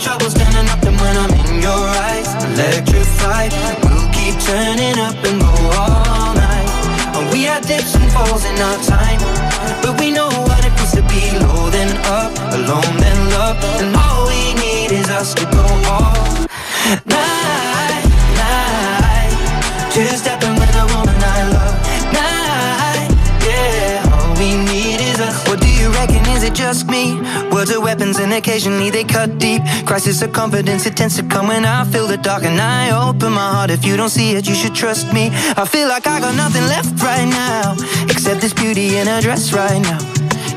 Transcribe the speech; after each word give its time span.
Troubles 0.00 0.30
standing 0.30 0.68
up, 0.70 0.82
and 0.86 0.96
when 1.00 1.16
I'm 1.16 1.32
in 1.42 1.60
your 1.60 1.84
eyes, 2.06 2.30
electrified. 2.54 3.50
We'll 3.82 4.08
keep 4.14 4.38
turning 4.46 4.96
up 4.98 5.18
and 5.26 5.40
go 5.40 5.50
all 5.74 6.34
night. 6.34 6.70
We 7.32 7.42
had 7.42 7.66
dips 7.66 7.96
and 7.96 8.10
falls 8.12 8.44
in 8.44 8.56
our 8.62 8.78
time, 8.84 9.18
but 9.82 9.98
we 9.98 10.12
know 10.12 10.28
what 10.46 10.64
it 10.64 10.70
feels 10.78 10.92
to 10.92 11.02
be 11.02 11.22
low 11.42 11.68
then 11.70 11.90
up, 12.06 12.32
alone 12.54 12.94
then 13.02 13.30
love, 13.30 13.58
and 13.82 13.96
all 13.96 14.28
we 14.28 14.54
need 14.62 14.92
is 14.92 15.08
us 15.10 15.34
to 15.34 15.44
go 15.50 15.66
all 15.90 16.14
night, 17.04 18.06
night. 18.38 19.34
Two 19.92 20.06
stepping 20.16 20.47
it 26.48 26.54
just 26.54 26.86
me? 26.88 27.20
Words 27.52 27.70
are 27.70 27.80
weapons 27.80 28.18
and 28.18 28.32
occasionally 28.32 28.90
they 28.90 29.04
cut 29.04 29.38
deep. 29.38 29.62
Crisis 29.86 30.22
of 30.22 30.32
confidence, 30.32 30.86
it 30.86 30.96
tends 30.96 31.16
to 31.16 31.22
come 31.22 31.48
when 31.48 31.64
I 31.64 31.84
feel 31.84 32.06
the 32.06 32.16
dark 32.16 32.44
and 32.44 32.60
I 32.60 33.08
open 33.08 33.32
my 33.32 33.50
heart. 33.54 33.70
If 33.70 33.84
you 33.84 33.96
don't 33.96 34.08
see 34.08 34.32
it, 34.32 34.48
you 34.48 34.54
should 34.54 34.74
trust 34.74 35.12
me. 35.12 35.30
I 35.56 35.64
feel 35.66 35.88
like 35.88 36.06
I 36.06 36.20
got 36.20 36.34
nothing 36.34 36.64
left 36.74 37.02
right 37.02 37.28
now, 37.28 37.74
except 38.08 38.40
this 38.40 38.54
beauty 38.54 38.96
in 38.96 39.06
her 39.06 39.20
dress 39.20 39.52
right 39.52 39.80
now. 39.80 39.98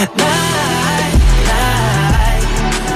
Night, 0.00 1.14
night. 1.46 2.42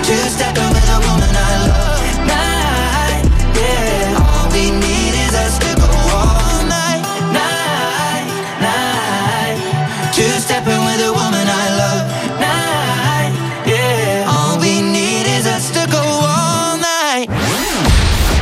Two 0.05 0.15
stepping 0.29 0.69
with 0.73 0.89
a 0.89 0.99
woman 1.07 1.33
I 1.35 1.53
love, 1.69 2.03
night, 2.27 3.25
yeah. 3.55 4.23
All 4.23 4.49
we 4.53 4.71
need 4.71 5.15
is 5.27 5.35
us 5.35 5.59
to 5.59 5.71
go 5.77 5.89
all 6.17 6.63
night, 6.67 7.03
night, 7.33 8.27
night. 8.61 9.59
Two 10.15 10.31
stepping 10.41 10.83
with 10.87 11.01
a 11.01 11.13
woman 11.13 11.47
I 11.47 11.67
love, 11.81 12.05
night, 12.41 13.33
yeah. 13.67 14.31
All 14.33 14.59
we 14.59 14.81
need 14.81 15.27
is 15.39 15.47
us 15.47 15.71
to 15.73 15.87
go 15.91 15.99
all 16.01 16.77
night. 16.79 17.29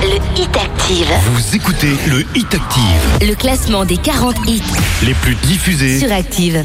Le 0.03 0.19
Hit 0.39 0.57
Active. 0.57 1.13
Vous 1.33 1.57
écoutez 1.57 1.97
le 2.07 2.21
Hit 2.37 2.55
Active, 2.55 3.29
Le 3.29 3.35
classement 3.35 3.85
des 3.85 3.97
40 3.97 4.37
hits 4.47 4.63
les 5.03 5.15
plus 5.15 5.35
diffusés 5.47 5.99
sur 5.99 6.13
Active. 6.13 6.65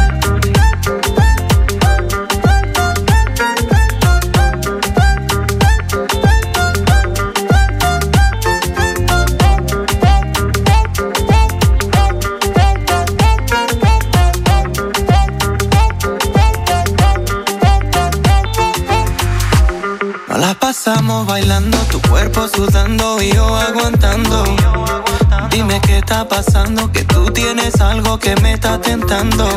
Pasando, 26.31 26.89
que 26.93 27.03
tú 27.03 27.25
tienes 27.25 27.81
algo 27.81 28.17
que 28.17 28.33
me 28.37 28.53
está 28.53 28.79
tentando. 28.79 29.49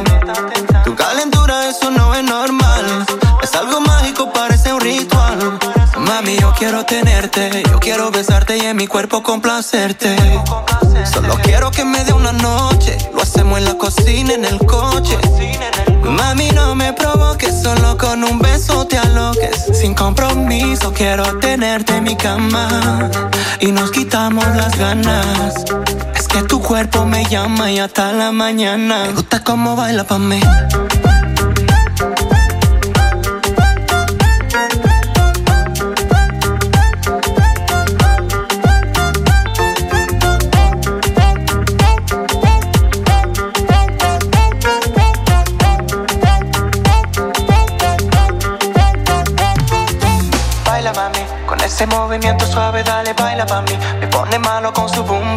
Tu 0.85 0.93
calentura, 0.97 1.69
eso 1.69 1.89
no 1.93 2.12
es 2.17 2.25
normal. 2.25 3.07
Es 3.41 3.55
algo 3.55 3.81
mágico, 3.81 4.33
parece 4.33 4.73
un 4.73 4.81
ritual. 4.81 5.39
Mami, 5.99 6.37
yo 6.37 6.53
quiero 6.59 6.84
tenerte, 6.84 7.63
yo 7.71 7.79
quiero 7.79 8.11
besarte 8.11 8.59
y 8.59 8.63
en 8.63 8.77
mi 8.77 8.89
cuerpo 8.89 9.23
complacerte. 9.23 10.17
Solo 11.13 11.37
quiero 11.45 11.71
que 11.71 11.84
me 11.84 12.03
dé 12.05 12.13
una 12.13 12.33
noche, 12.33 12.99
lo 13.15 13.23
hacemos 13.23 13.59
en 13.59 13.67
la 13.67 13.79
cocina, 13.79 14.34
en 14.34 14.45
el 14.45 14.59
coche. 14.59 15.17
Mami, 16.03 16.51
no 16.51 16.75
me 16.75 16.93
provoques, 16.93 17.55
solo 17.63 17.97
con 17.97 18.25
un 18.25 18.41
beso 18.41 18.84
te 18.84 18.99
aloques. 18.99 19.67
Sin 19.73 19.95
compromiso, 19.95 20.93
quiero 20.93 21.39
tenerte 21.39 21.97
en 21.97 22.03
mi 22.03 22.17
cama. 22.17 23.10
Y 23.60 23.71
nos 23.71 23.93
quitamos 23.93 24.45
las 24.57 24.77
ganas. 24.77 25.54
Que 26.34 26.42
tu 26.42 26.60
cuerpo 26.60 27.07
me 27.07 27.25
llama 27.27 27.71
y 27.71 27.78
hasta 27.78 28.13
la 28.13 28.33
mañana. 28.33 29.04
Me 29.04 29.13
gusta 29.13 29.45
cómo 29.45 29.77
baila 29.77 30.03
pa' 30.03 30.19
mí. 30.19 30.41
Baila 50.66 50.92
mami, 50.95 51.21
con 51.47 51.60
ese 51.60 51.86
movimiento 51.86 52.45
suave, 52.45 52.83
dale, 52.83 53.13
baila 53.13 53.47
pa' 53.47 53.63
mí. 53.63 53.78
Me 54.01 54.09
pone 54.09 54.36
malo 54.41 54.72
con 54.72 54.89
su 54.89 55.04
boom 55.04 55.36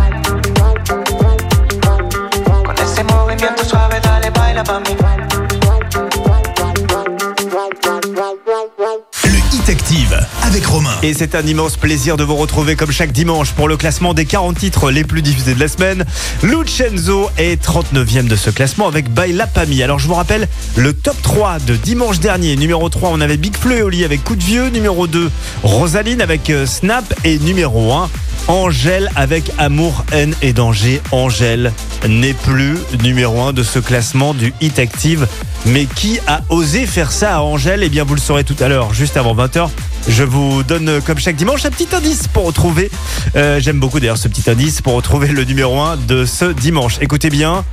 Avec 10.43 10.65
Romain. 10.65 10.95
Et 11.03 11.13
c'est 11.13 11.35
un 11.35 11.41
immense 11.41 11.75
plaisir 11.75 12.17
de 12.17 12.23
vous 12.23 12.35
retrouver 12.35 12.75
comme 12.75 12.91
chaque 12.91 13.11
dimanche 13.11 13.51
pour 13.51 13.67
le 13.67 13.77
classement 13.77 14.13
des 14.13 14.25
40 14.25 14.57
titres 14.57 14.91
les 14.91 15.03
plus 15.03 15.21
diffusés 15.21 15.53
de 15.53 15.59
la 15.59 15.67
semaine. 15.67 16.05
Lucenzo 16.43 17.29
est 17.37 17.61
39e 17.61 18.27
de 18.27 18.35
ce 18.35 18.49
classement 18.49 18.87
avec 18.87 19.09
Baila 19.09 19.47
Pami. 19.47 19.83
Alors 19.83 19.99
je 19.99 20.07
vous 20.07 20.13
rappelle 20.13 20.47
le 20.75 20.93
top 20.93 21.15
3 21.21 21.59
de 21.59 21.75
dimanche 21.75 22.19
dernier. 22.19 22.55
Numéro 22.55 22.87
3, 22.89 23.09
on 23.11 23.21
avait 23.21 23.37
Big 23.37 23.55
Fleu 23.55 23.77
et 23.79 23.83
Oli 23.83 24.05
avec 24.05 24.23
Coup 24.23 24.35
de 24.35 24.43
Vieux. 24.43 24.69
Numéro 24.69 25.07
2, 25.07 25.29
Rosaline 25.63 26.21
avec 26.21 26.49
euh, 26.49 26.65
Snap. 26.65 27.05
Et 27.23 27.37
numéro 27.39 27.93
1, 27.93 28.09
Angèle 28.47 29.09
avec 29.15 29.51
Amour, 29.57 30.05
haine 30.11 30.35
et 30.41 30.53
danger. 30.53 31.01
Angèle 31.11 31.71
n'est 32.07 32.33
plus 32.33 32.77
numéro 33.01 33.41
1 33.41 33.53
de 33.53 33.63
ce 33.63 33.79
classement 33.79 34.33
du 34.33 34.53
Hit 34.61 34.79
Active. 34.79 35.27
Mais 35.65 35.85
qui 35.85 36.19
a 36.27 36.41
osé 36.49 36.85
faire 36.85 37.11
ça 37.11 37.37
à 37.37 37.41
Angèle? 37.41 37.83
Eh 37.83 37.89
bien, 37.89 38.03
vous 38.03 38.15
le 38.15 38.21
saurez 38.21 38.43
tout 38.43 38.55
à 38.59 38.67
l'heure, 38.67 38.93
juste 38.93 39.17
avant 39.17 39.35
20h. 39.35 39.69
Je 40.07 40.23
vous 40.23 40.63
donne, 40.63 41.01
comme 41.05 41.19
chaque 41.19 41.35
dimanche, 41.35 41.65
un 41.65 41.69
petit 41.69 41.87
indice 41.93 42.27
pour 42.27 42.45
retrouver. 42.45 42.89
Euh, 43.35 43.59
j'aime 43.59 43.79
beaucoup 43.79 43.99
d'ailleurs 43.99 44.17
ce 44.17 44.27
petit 44.27 44.49
indice 44.49 44.81
pour 44.81 44.93
retrouver 44.93 45.27
le 45.27 45.43
numéro 45.43 45.79
1 45.79 45.97
de 45.97 46.25
ce 46.25 46.45
dimanche. 46.45 46.97
Écoutez 47.01 47.29
bien. 47.29 47.63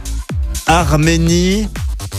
Arménie 0.67 1.69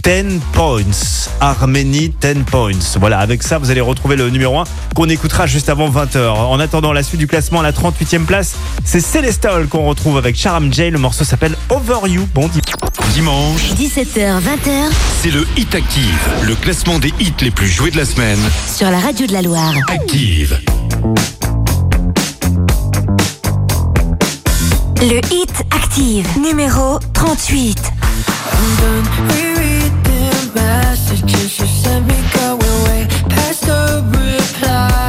10 0.04 0.40
points. 0.54 1.30
Arménie 1.40 2.14
10 2.22 2.44
points. 2.46 2.72
Voilà, 3.00 3.20
avec 3.20 3.44
ça, 3.44 3.58
vous 3.58 3.72
allez 3.72 3.82
retrouver 3.82 4.16
le 4.16 4.30
numéro 4.30 4.60
1 4.60 4.64
qu'on 4.96 5.10
écoutera 5.10 5.48
juste 5.48 5.70
avant 5.70 5.90
20h. 5.90 6.28
En 6.28 6.60
attendant 6.60 6.94
la 6.94 7.04
suite 7.04 7.20
du 7.20 7.28
classement 7.28 7.60
à 7.60 7.64
la 7.64 7.72
38e 7.72 8.26
place, 8.26 8.56
c'est 8.84 9.02
Célestal 9.02 9.68
qu'on 9.68 9.86
retrouve 9.86 10.18
avec 10.18 10.36
Charam 10.36 10.72
J. 10.74 10.90
Le 10.90 11.00
morceau 11.00 11.24
s'appelle 11.24 11.56
Over 11.70 12.08
You. 12.10 12.28
Bon 12.34 12.50
dimanche. 13.14 13.62
17h, 13.76 14.40
20h. 14.40 14.92
C'est 15.22 15.32
le 15.32 15.46
Hit 15.58 15.74
Active, 15.76 16.20
le 16.44 16.56
classement 16.56 17.00
des 17.00 17.14
hits 17.20 17.34
les 17.42 17.52
plus 17.52 17.68
joués 17.68 17.92
de 17.92 17.98
la 17.98 18.06
semaine. 18.06 18.40
Sur 18.74 18.90
la 18.90 19.00
radio 19.00 19.28
de 19.28 19.34
la 19.34 19.42
Loire. 19.42 19.74
Active. 19.90 20.60
Le 25.02 25.20
Hit 25.34 25.54
Active, 25.72 26.28
numéro 26.40 27.00
38. 27.14 27.78
Messages 31.22 31.60
you 31.60 31.68
sent 31.68 32.08
me 32.08 32.16
going 32.34 32.84
way 32.86 33.08
past 33.30 33.62
the 33.66 34.04
reply. 34.12 35.09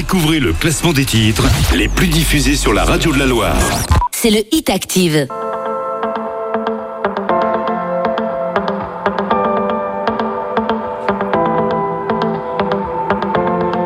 Découvrez 0.00 0.40
le 0.40 0.54
classement 0.54 0.94
des 0.94 1.04
titres 1.04 1.46
les 1.74 1.86
plus 1.86 2.06
diffusés 2.06 2.56
sur 2.56 2.72
la 2.72 2.84
radio 2.84 3.12
de 3.12 3.18
la 3.18 3.26
Loire. 3.26 3.54
c'est 4.12 4.30
le 4.30 4.38
Hit 4.50 4.70
Active. 4.70 5.28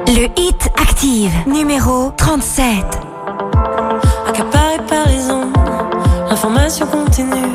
Le 0.06 0.28
Hit 0.36 0.70
Active, 0.80 1.32
numéro 1.48 2.12
37. 2.16 2.64
Accaparé 4.28 4.76
par 4.88 5.08
les 5.08 5.28
ondes, 5.32 5.52
l'information 6.30 6.86
continue. 6.86 7.54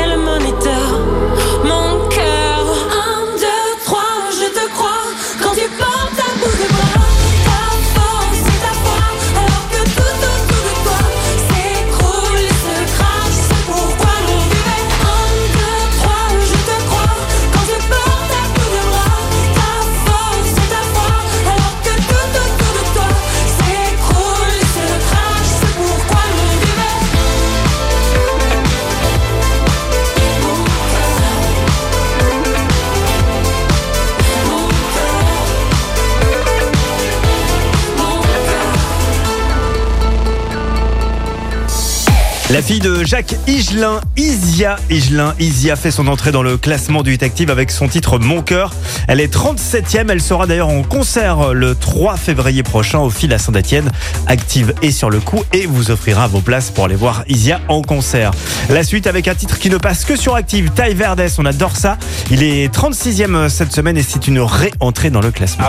La 42.51 42.61
fille 42.61 42.79
de 42.79 43.05
Jacques 43.05 43.35
Higelin, 43.47 44.01
Isia 44.17 44.75
Higelin, 44.89 45.33
Isia 45.39 45.77
fait 45.77 45.89
son 45.89 46.07
entrée 46.07 46.33
dans 46.33 46.43
le 46.43 46.57
classement 46.57 47.01
du 47.01 47.13
Hit 47.13 47.23
Active 47.23 47.49
avec 47.49 47.71
son 47.71 47.87
titre 47.87 48.19
Mon 48.19 48.41
cœur. 48.41 48.73
Elle 49.07 49.21
est 49.21 49.33
37e, 49.33 50.11
elle 50.11 50.21
sera 50.21 50.47
d'ailleurs 50.47 50.67
en 50.67 50.83
concert 50.83 51.53
le 51.53 51.75
3 51.75 52.17
février 52.17 52.61
prochain 52.61 52.99
au 52.99 53.09
fil 53.09 53.31
à 53.31 53.37
Saint-Etienne. 53.37 53.89
Active 54.27 54.73
et 54.81 54.91
sur 54.91 55.09
le 55.09 55.21
coup 55.21 55.45
et 55.53 55.65
vous 55.65 55.91
offrira 55.91 56.27
vos 56.27 56.41
places 56.41 56.71
pour 56.71 56.83
aller 56.83 56.95
voir 56.95 57.23
Isia 57.29 57.61
en 57.69 57.81
concert. 57.81 58.31
La 58.69 58.83
suite 58.83 59.07
avec 59.07 59.29
un 59.29 59.35
titre 59.35 59.57
qui 59.57 59.69
ne 59.69 59.77
passe 59.77 60.03
que 60.03 60.17
sur 60.17 60.35
Active, 60.35 60.71
Ty 60.71 60.93
Verdes, 60.93 61.21
on 61.37 61.45
adore 61.45 61.77
ça. 61.77 61.97
Il 62.31 62.43
est 62.43 62.73
36e 62.73 63.47
cette 63.47 63.71
semaine 63.71 63.97
et 63.97 64.03
c'est 64.03 64.27
une 64.27 64.41
réentrée 64.41 65.09
dans 65.09 65.21
le 65.21 65.31
classement. 65.31 65.63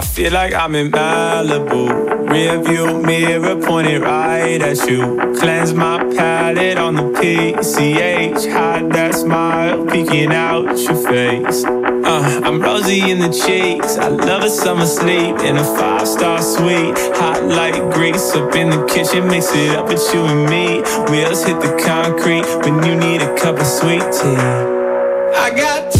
Rearview 2.33 3.05
mirror 3.05 3.61
pointed 3.61 4.01
right 4.01 4.63
at 4.63 4.89
you. 4.89 5.37
Cleanse 5.39 5.75
my 5.75 5.99
palate 6.17 6.79
on 6.79 6.95
the 6.95 7.03
PCH. 7.03 8.51
Hide 8.51 8.91
that 8.93 9.15
smile 9.15 9.85
peeking 9.85 10.33
out 10.33 10.65
your 10.79 10.97
face. 11.07 11.63
Uh, 11.67 12.41
I'm 12.43 12.59
rosy 12.59 13.11
in 13.11 13.19
the 13.19 13.29
cheeks. 13.29 13.99
I 13.99 14.09
love 14.09 14.45
a 14.45 14.49
summer 14.49 14.87
sleep 14.87 15.41
in 15.41 15.59
a 15.59 15.65
five 15.77 16.09
star 16.09 16.41
suite. 16.41 16.97
Hot 17.21 17.45
light 17.45 17.93
grease 17.93 18.35
up 18.35 18.55
in 18.55 18.71
the 18.71 18.87
kitchen. 18.87 19.29
Mix 19.29 19.55
it 19.55 19.77
up 19.77 19.89
with 19.89 20.03
you 20.15 20.25
and 20.25 20.49
me. 20.49 20.81
Wheels 21.11 21.45
hit 21.45 21.61
the 21.61 21.79
concrete 21.85 22.47
when 22.65 22.83
you 22.83 22.97
need 22.97 23.21
a 23.21 23.37
cup 23.37 23.59
of 23.59 23.67
sweet 23.67 24.01
tea. 24.01 24.81
I 25.37 25.53
got 25.55 25.92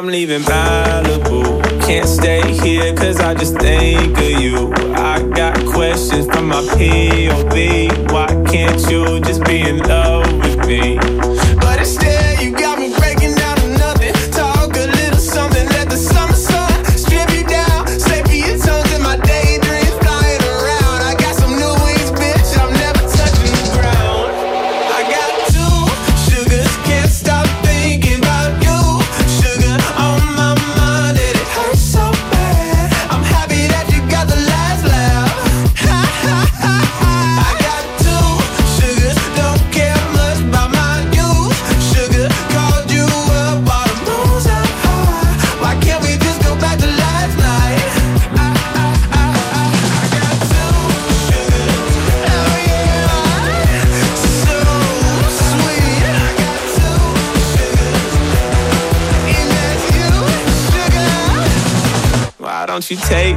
I'm 0.00 0.06
leaving 0.06 0.40
Malibu. 0.40 1.62
Can't 1.82 2.08
stay 2.08 2.40
here 2.54 2.96
cause 2.96 3.20
I 3.20 3.34
just 3.34 3.58
think 3.58 4.16
of 4.16 4.40
you. 4.40 4.72
I 4.94 5.22
got 5.34 5.54
questions 5.66 6.24
from 6.24 6.48
my 6.48 6.62
POV. 6.62 8.10
Why 8.10 8.28
can't 8.50 8.80
you 8.90 9.20
just 9.20 9.44
be 9.44 9.60
in 9.60 9.80
love 9.80 10.24
with 10.38 10.66
me? 10.66 10.96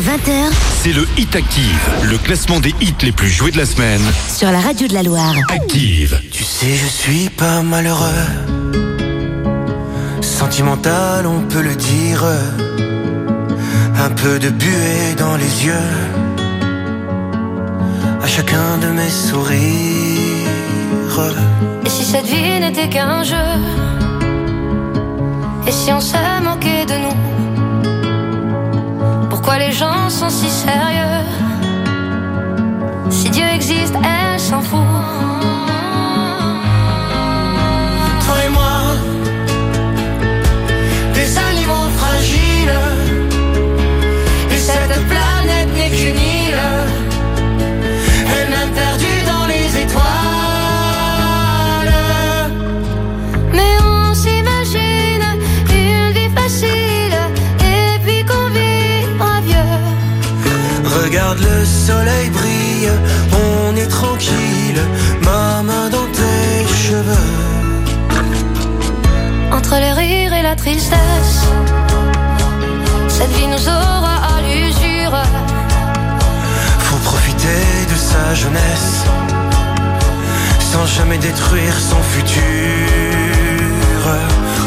20h, 0.00 0.50
c'est 0.82 0.94
le 0.94 1.06
Hit 1.18 1.36
Active, 1.36 1.90
le 2.04 2.16
classement 2.16 2.58
des 2.58 2.74
hits 2.80 2.94
les 3.02 3.12
plus 3.12 3.28
joués 3.28 3.50
de 3.50 3.58
la 3.58 3.66
semaine. 3.66 4.00
Sur 4.34 4.50
la 4.50 4.58
radio 4.58 4.88
de 4.88 4.94
la 4.94 5.02
Loire. 5.02 5.34
Active. 5.50 6.18
Tu 6.32 6.42
sais, 6.42 6.74
je 6.74 6.86
suis 6.86 7.28
pas 7.28 7.60
malheureux. 7.60 8.08
Sentimental, 10.22 11.26
on 11.26 11.42
peut 11.42 11.60
le 11.60 11.74
dire. 11.74 12.24
Un 13.96 14.10
peu 14.10 14.38
de 14.38 14.48
buée 14.48 15.14
dans 15.18 15.36
les 15.36 15.66
yeux. 15.66 15.74
À 18.22 18.26
chacun 18.26 18.78
de 18.80 18.86
mes 18.86 19.10
sourires. 19.10 19.60
Et 21.84 21.90
si 21.90 22.04
cette 22.04 22.24
vie 22.24 22.58
n'était 22.60 22.88
qu'un 22.88 23.22
jeu? 23.22 23.36
Et 25.66 25.72
si 25.72 25.92
on 25.92 26.00
se 26.00 26.16
manquait 26.42 26.86
de 26.86 26.94
nous? 26.94 27.29
Pourquoi 29.50 29.66
les 29.66 29.72
gens 29.72 30.08
sont 30.08 30.28
si 30.28 30.48
sérieux 30.48 31.26
Si 33.10 33.28
Dieu 33.30 33.44
existe, 33.52 33.96
elle 33.96 34.38
s'en 34.38 34.60
fout. 34.62 35.39
Tristesse. 70.60 71.40
Cette 73.08 73.32
vie 73.32 73.46
nous 73.46 73.68
aura 73.68 74.16
à 74.34 74.40
l'usure. 74.42 75.16
Faut 76.86 77.02
profiter 77.10 77.62
de 77.90 77.96
sa 77.96 78.34
jeunesse 78.34 79.04
sans 80.70 80.86
jamais 80.86 81.18
détruire 81.18 81.74
son 81.90 82.00
futur. 82.14 82.42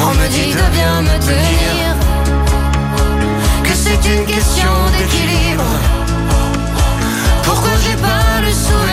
On 0.01 0.13
me 0.19 0.27
dit 0.27 0.51
de 0.61 0.67
bien 0.77 1.01
me 1.09 1.17
tenir, 1.29 1.81
que 3.63 3.73
c'est 3.83 4.03
une 4.13 4.25
question 4.25 4.73
d'équilibre. 4.97 5.71
Pourquoi 7.43 7.71
j'ai 7.83 7.97
pas 8.07 8.41
le 8.45 8.51
souvenir 8.51 8.92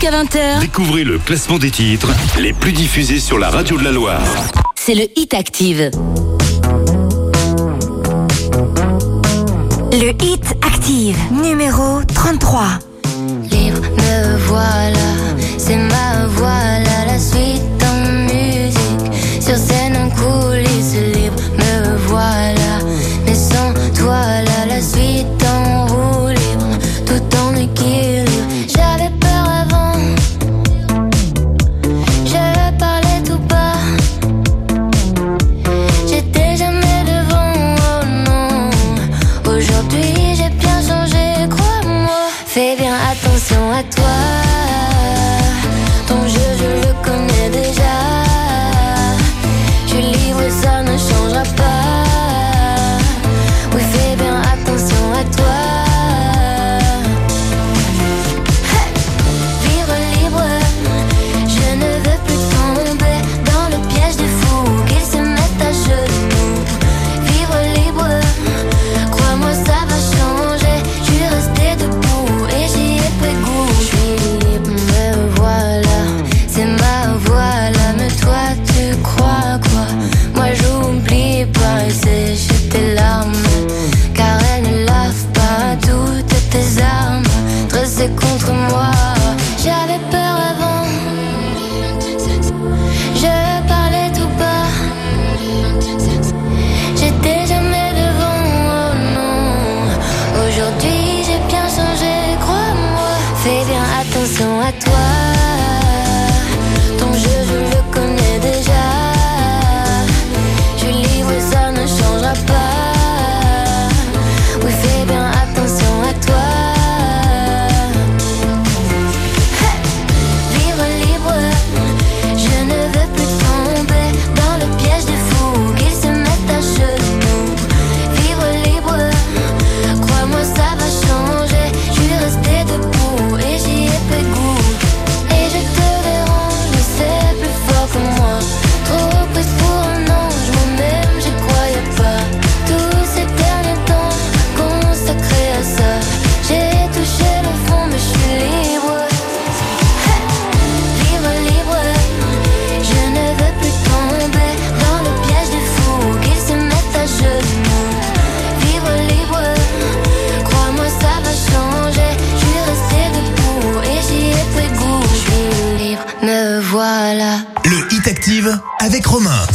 Jusqu'à 0.00 0.22
20h, 0.22 0.60
Découvrez 0.60 1.04
le 1.04 1.18
classement 1.18 1.58
des 1.58 1.70
titres 1.70 2.08
les 2.38 2.54
plus 2.54 2.72
diffusés 2.72 3.20
sur 3.20 3.38
la 3.38 3.50
radio 3.50 3.76
de 3.76 3.84
la 3.84 3.92
Loire. 3.92 4.22
c'est 4.74 4.94
le 4.94 5.02
Hit 5.14 5.34
Active. 5.34 5.90
Le 9.92 10.10
Hit 10.24 10.44
Active, 10.66 11.18
numéro 11.42 12.00
33. 12.14 12.62
Libre, 13.50 13.80
me 13.98 14.38
voilà, 14.46 14.96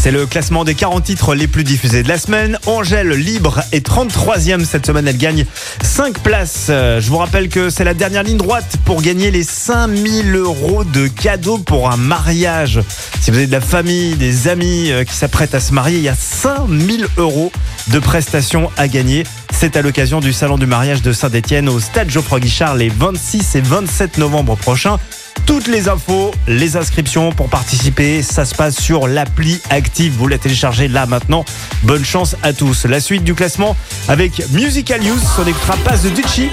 C'est 0.06 0.12
le 0.12 0.28
classement 0.28 0.64
des 0.66 0.76
40 0.76 1.04
titres 1.04 1.34
les 1.34 1.48
plus 1.48 1.64
diffusés 1.64 2.04
de 2.04 2.08
la 2.08 2.20
semaine. 2.20 2.60
Angèle 2.68 3.10
Libre 3.10 3.64
est 3.72 3.84
33e 3.84 4.64
cette 4.64 4.86
semaine. 4.86 5.08
Elle 5.08 5.18
gagne 5.18 5.48
5 5.82 6.20
places. 6.20 6.68
Euh, 6.70 7.02
Je 7.02 7.10
vous 7.10 7.18
rappelle 7.18 7.50
que 7.50 7.72
c'est 7.72 7.84
la 7.84 7.96
dernière 7.96 8.22
ligne 8.22 8.38
droite 8.38 8.78
pour 8.86 9.02
gagner 9.02 9.32
les 9.32 9.42
5000 9.42 10.36
euros 10.36 10.84
de 10.84 11.08
cadeaux 11.08 11.58
pour 11.58 11.90
un 11.90 11.98
mariage. 11.98 12.82
Si 13.20 13.32
vous 13.32 13.38
avez 13.38 13.48
de 13.48 13.52
la 13.52 13.62
famille, 13.62 14.14
des 14.14 14.48
amis 14.48 14.92
euh, 14.92 15.06
qui 15.06 15.16
s'apprêtent 15.16 15.56
à 15.56 15.60
se 15.60 15.74
marier, 15.74 15.98
il 15.98 16.04
y 16.04 16.10
a 16.10 16.14
5000 16.14 17.08
euros 17.18 17.52
de 17.88 17.98
prestations 17.98 18.70
à 18.78 18.88
gagner. 18.88 19.24
C'est 19.52 19.76
à 19.76 19.82
l'occasion 19.82 20.20
du 20.20 20.34
Salon 20.34 20.60
du 20.60 20.68
mariage 20.68 21.02
de 21.02 21.14
Saint-Etienne 21.14 21.68
au 21.68 21.80
Stade 21.80 22.12
Geoffroy 22.12 22.42
Guichard 22.42 22.76
les 22.76 22.90
26 22.90 23.56
et 23.56 23.62
27 23.62 24.20
novembre 24.20 24.56
prochains. 24.56 25.00
Toutes 25.46 25.68
les 25.68 25.88
infos, 25.90 26.34
les 26.48 26.76
inscriptions 26.76 27.32
pour 27.32 27.50
participer, 27.50 28.24
ça 28.24 28.46
se 28.46 28.56
passe 28.56 28.80
sur 28.80 29.08
l'appli 29.08 29.62
Active. 29.70 30.14
Vous 30.18 30.28
la 30.28 30.38
téléchargez 30.40 30.88
là 30.88 31.06
maintenant. 31.06 31.46
Bonne 31.84 32.04
chance 32.04 32.36
à 32.42 32.52
tous. 32.54 32.86
La 32.86 33.00
suite 33.00 33.24
du 33.24 33.36
classement 33.36 33.76
avec 34.08 34.42
Musical 34.52 35.02
News. 35.02 35.20
On 35.40 35.46
écoutera 35.48 35.76
Passe 35.84 36.04
de 36.04 36.10
Ducci. 36.10 36.50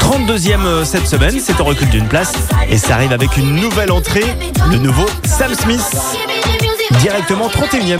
32e 0.00 0.64
euh, 0.64 0.84
cette 0.84 1.06
semaine, 1.08 1.38
c'est 1.44 1.60
en 1.60 1.64
recul 1.64 1.88
d'une 1.88 2.06
place. 2.06 2.32
Et 2.70 2.78
ça 2.78 2.94
arrive 2.94 3.12
avec 3.12 3.36
une 3.36 3.56
nouvelle 3.56 3.90
entrée, 3.90 4.24
le 4.70 4.78
nouveau 4.78 5.06
Sam 5.26 5.52
Smith. 5.54 5.82
Directement 7.00 7.48
31e. 7.48 7.98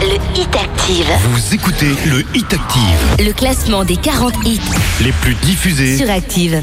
Le 0.00 0.14
Hit 0.40 0.54
Active. 0.54 1.06
Vous 1.32 1.54
écoutez 1.54 1.92
le 2.06 2.24
Hit 2.32 2.52
Active, 2.54 3.26
Le 3.26 3.32
classement 3.32 3.84
des 3.84 3.96
40 3.96 4.34
hits 4.44 4.60
les 5.00 5.10
plus 5.12 5.34
diffusés. 5.34 5.96
sur 5.98 6.08
Active. 6.08 6.62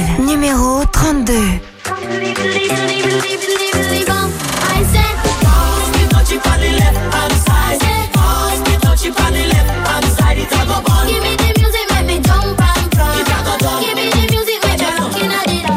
Active, 0.00 0.22
numéro 0.22 0.86
32. 0.92 1.60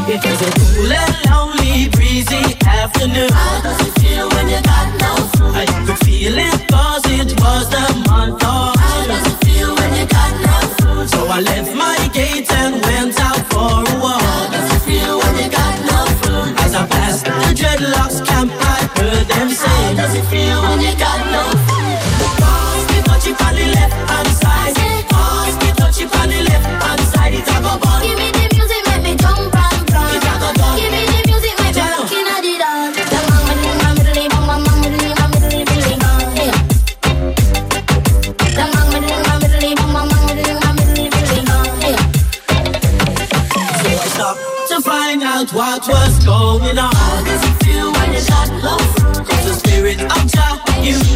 It 0.05 0.23
was 0.23 0.41
a 0.41 0.51
cool 0.59 0.91
and 0.91 1.25
lonely, 1.29 1.89
breezy 1.89 2.55
afternoon. 2.67 3.31
How 3.31 3.61
does 3.61 3.87
it 3.87 3.99
feel 3.99 4.29
when 4.29 4.47
you 4.47 4.61
got 4.61 4.87
no 5.01 5.15
food? 5.33 5.55
I 5.55 5.65
could 5.85 5.97
feel 6.05 6.37
it 6.37 6.67
cause 6.69 7.01
it 7.07 7.39
was 7.41 7.69
the 7.69 8.03
month 8.07 8.43
of 8.43 8.82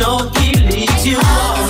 know 0.08 0.20
he 0.40 0.50
leads 0.72 1.06
you 1.06 1.18
on. 1.18 1.68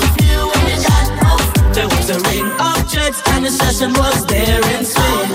There 1.73 1.89
was 1.93 2.07
a 2.15 2.19
ring 2.29 2.47
of 2.67 2.77
jets 2.91 3.19
and 3.33 3.45
the 3.45 3.51
session 3.51 3.91
was 3.93 4.25
there 4.25 4.61
in 4.73 4.85
swing. 4.85 5.29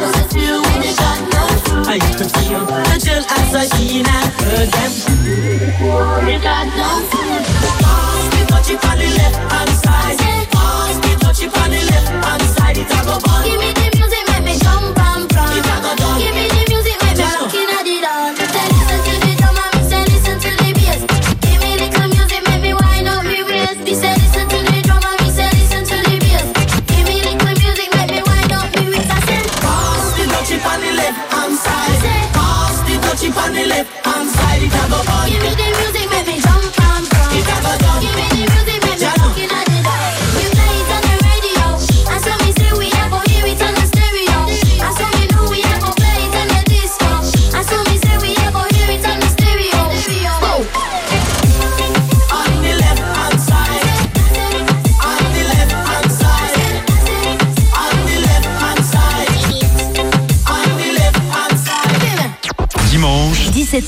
I 1.93 1.95
used 2.07 2.19
to 2.23 2.27
feel 2.37 2.65
the 2.65 2.97
chill 3.05 3.25
as 3.39 3.51
I 3.63 3.65
seen 3.75 4.07
and 4.17 4.29
heard 4.41 4.69
them. 4.77 4.93
You 6.29 6.39
got 6.49 6.67
no 6.81 6.91
food. 7.11 7.43
Pass 7.83 8.25
me 8.35 8.41
touchy 8.51 8.77
the 9.01 9.09
left 9.19 9.72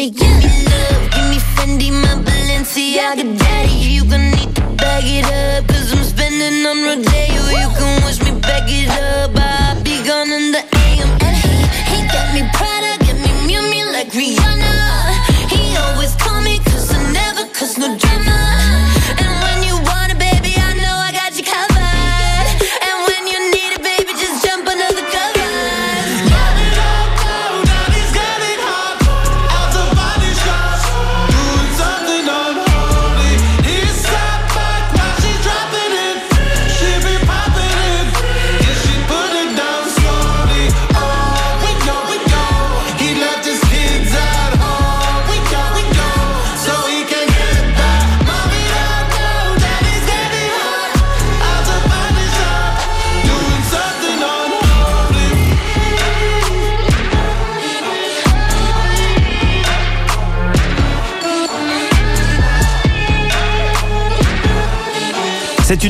Attic, 0.00 0.16
give 0.16 0.36
me 0.38 0.64
love, 0.66 1.10
give 1.10 1.28
me 1.28 1.38
Fendi, 1.54 1.90
my 1.92 2.14
Balenciaga, 2.24 3.38
daddy. 3.38 3.70
You 3.70 4.04
gonna 4.04 4.30
need 4.30 4.54
to 4.56 4.62
bag 4.76 5.04
it 5.04 5.26
up, 5.26 5.59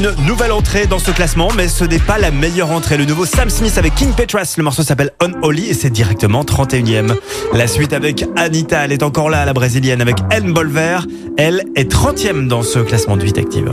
une 0.01 0.15
nouvelle 0.25 0.53
entrée 0.53 0.87
dans 0.87 0.99
ce 0.99 1.11
classement, 1.11 1.49
mais 1.55 1.69
ce 1.69 1.85
n'est 1.85 1.99
pas 1.99 2.17
la 2.17 2.31
meilleure 2.31 2.71
entrée. 2.71 2.97
Le 2.97 3.05
nouveau 3.05 3.27
Sam 3.27 3.51
Smith 3.51 3.77
avec 3.77 3.95
King 3.95 4.13
Petras, 4.15 4.55
le 4.57 4.63
morceau 4.63 4.83
s'appelle 4.83 5.11
On 5.23 5.31
Holy 5.43 5.69
et 5.69 5.75
c'est 5.75 5.91
directement 5.91 6.43
31ème. 6.43 7.15
La 7.53 7.67
suite 7.67 7.93
avec 7.93 8.25
Anita, 8.35 8.87
elle 8.87 8.93
est 8.93 9.03
encore 9.03 9.29
là, 9.29 9.45
la 9.45 9.53
brésilienne, 9.53 10.01
avec 10.01 10.17
N 10.31 10.55
Bolver. 10.55 11.01
Elle 11.37 11.65
est 11.77 11.93
30ème 11.93 12.49
dans 12.49 12.63
ce 12.63 12.79
classement 12.79 13.19
de 13.19 13.25
8 13.25 13.39
active. 13.39 13.73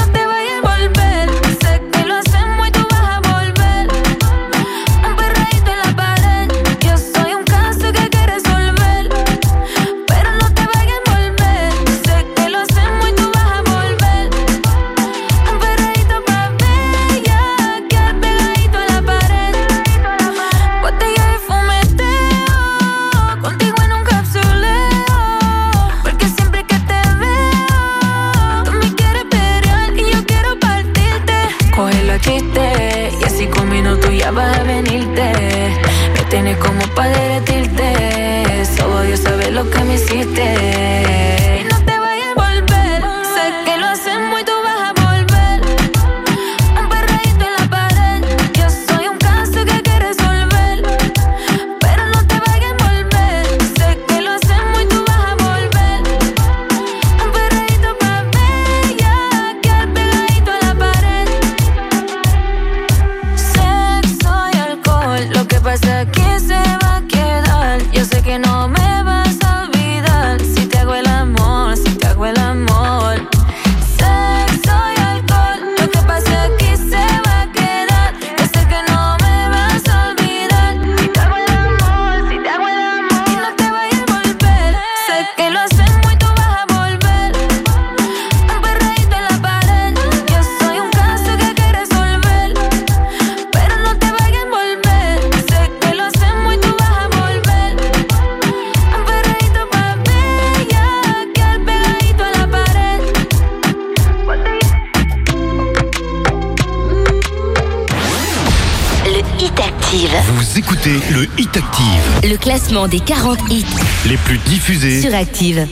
classement 112.71 112.87
des 112.87 113.01
40 113.01 113.39
hits 113.49 113.65
les 114.05 114.15
plus 114.17 114.37
diffusés 114.37 115.01
sur 115.01 115.13
Active. 115.13 115.67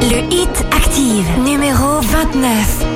Le 0.00 0.18
hit 0.30 0.48
Active, 0.70 1.26
numéro 1.44 2.00
29. 2.00 2.86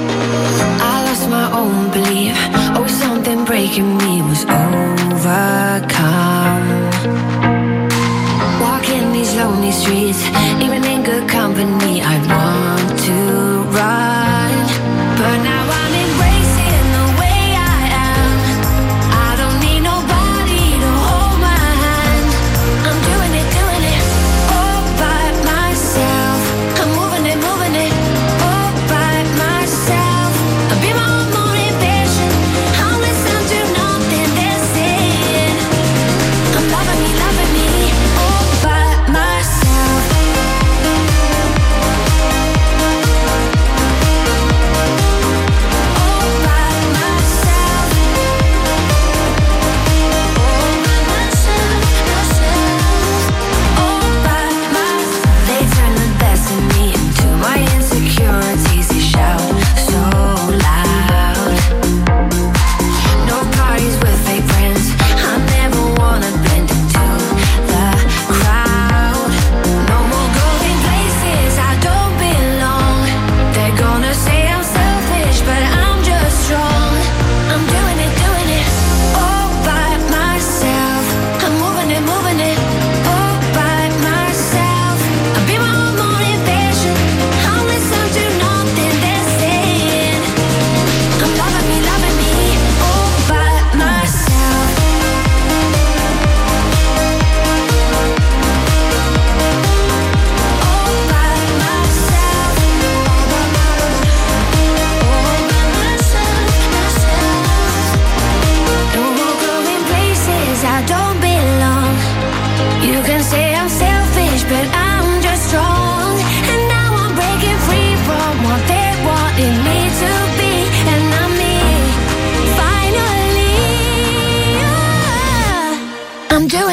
I 0.81 1.05
lost 1.07 1.29
my 1.29 1.51
own 1.53 1.91
belief. 1.93 2.37
Oh, 2.77 2.87
something 2.87 3.45
breaking 3.45 3.99
me 3.99 4.23
was 4.23 4.45
overcome. 4.45 5.27
Walking 8.61 9.13
these 9.13 9.37
lonely 9.37 9.73
streets. 9.73 10.36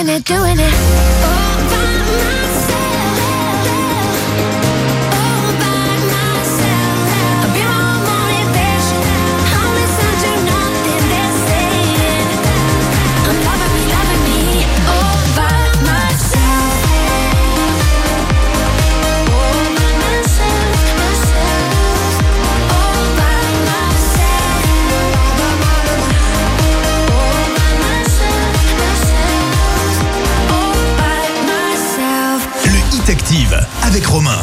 doing 0.04 0.18
it, 0.18 0.26
doing 0.26 0.60
it. 0.60 1.13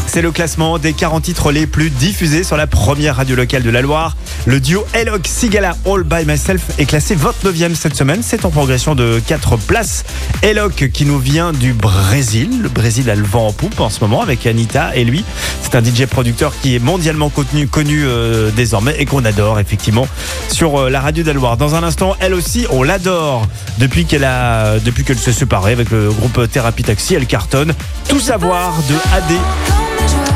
C'est 0.07 0.22
le 0.22 0.30
classement 0.30 0.78
des 0.78 0.92
40 0.92 1.24
titres 1.24 1.51
les 1.51 1.66
plus 1.66 1.90
diffusés 1.90 2.44
sur 2.44 2.57
la 2.57 2.68
première 2.68 3.16
radio 3.16 3.34
locale 3.34 3.64
de 3.64 3.70
la 3.70 3.82
Loire. 3.82 4.16
Le 4.46 4.61
duo 4.61 4.86
Elok 4.94 5.26
Sigala 5.26 5.76
All 5.84 6.05
By 6.05 6.24
Myself 6.24 6.62
est 6.78 6.86
classé 6.86 7.16
29e 7.16 7.74
cette 7.74 7.96
semaine. 7.96 8.20
C'est 8.22 8.44
en 8.44 8.51
progression 8.51 8.94
de 8.94 9.20
4 9.26 9.57
places. 9.57 10.05
Elok 10.42 10.90
qui 10.92 11.05
nous 11.05 11.18
vient 11.18 11.53
du 11.53 11.72
Brésil. 11.72 12.62
Le 12.62 12.68
Brésil 12.68 13.11
a 13.11 13.16
le 13.16 13.24
vent 13.24 13.48
en 13.48 13.53
poupe 13.53 13.80
en 13.80 13.90
ce 13.90 14.01
moment 14.01 14.22
avec 14.22 14.46
Anita 14.46 14.94
et 14.94 15.05
lui. 15.05 15.24
C'est 15.62 15.74
un 15.74 15.82
DJ 15.82 16.07
producteur 16.07 16.53
qui 16.62 16.76
est 16.76 16.78
mondialement 16.78 17.28
connu, 17.28 17.66
connu 17.66 18.05
euh, 18.05 18.51
désormais 18.53 18.94
et 18.98 19.05
qu'on 19.05 19.24
adore 19.24 19.59
effectivement 19.59 20.07
sur 20.48 20.80
euh, 20.80 20.90
la 20.90 21.01
radio 21.01 21.24
de 21.24 21.28
la 21.28 21.34
Loire. 21.34 21.57
Dans 21.57 21.74
un 21.74 21.82
instant, 21.82 22.14
elle 22.20 22.34
aussi, 22.34 22.66
on 22.70 22.84
l'adore 22.84 23.48
depuis 23.78 24.05
qu'elle 24.05 24.24
a, 24.24 24.78
depuis 24.78 25.03
qu'elle 25.03 25.18
s'est 25.18 25.32
séparée 25.32 25.72
avec 25.72 25.90
le 25.90 26.11
groupe 26.11 26.48
Thérapie 26.51 26.84
Taxi. 26.84 27.14
Elle 27.14 27.26
cartonne. 27.26 27.74
Tout 28.09 28.20
savoir 28.20 28.74
de 28.88 28.94
AD 29.14 29.39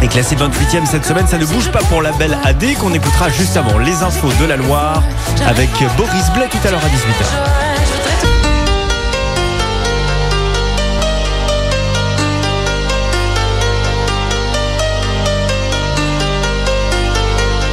est 0.02 0.08
classé 0.08 0.36
28e 0.36 0.86
cette 0.86 1.06
semaine. 1.06 1.26
Ça 1.26 1.38
ne 1.38 1.46
bouge 1.46 1.70
pas 1.70 1.82
pour 1.84 2.02
la 2.02 2.12
belle 2.12 2.36
AD 2.44 2.74
qu'on 2.78 2.92
écoutera 2.92 3.28
juste 3.30 3.56
avant 3.56 3.78
les 3.78 4.02
infos 4.02 4.32
de 4.40 4.44
la 4.44 4.56
Loire 4.56 5.02
avec 5.46 5.70
Boris 5.96 6.30
Blais 6.34 6.48
tout 6.50 6.58
à 6.66 6.70
l'heure 6.70 6.84
à 6.84 6.88
18h. 6.88 7.74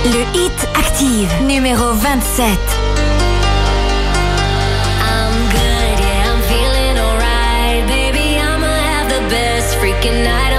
Le 0.03 0.21
hit 0.35 0.67
active, 0.75 1.31
numéro 1.43 1.93
27. 1.93 2.47
I'm 4.99 5.33
good, 5.51 5.99
yeah, 5.99 6.33
I'm 6.33 6.41
feeling 6.49 6.97
alright. 6.97 7.87
Baby, 7.87 8.39
I'ma 8.39 8.67
have 8.67 9.09
the 9.09 9.21
best 9.29 9.77
freaking 9.77 10.23
night 10.23 10.50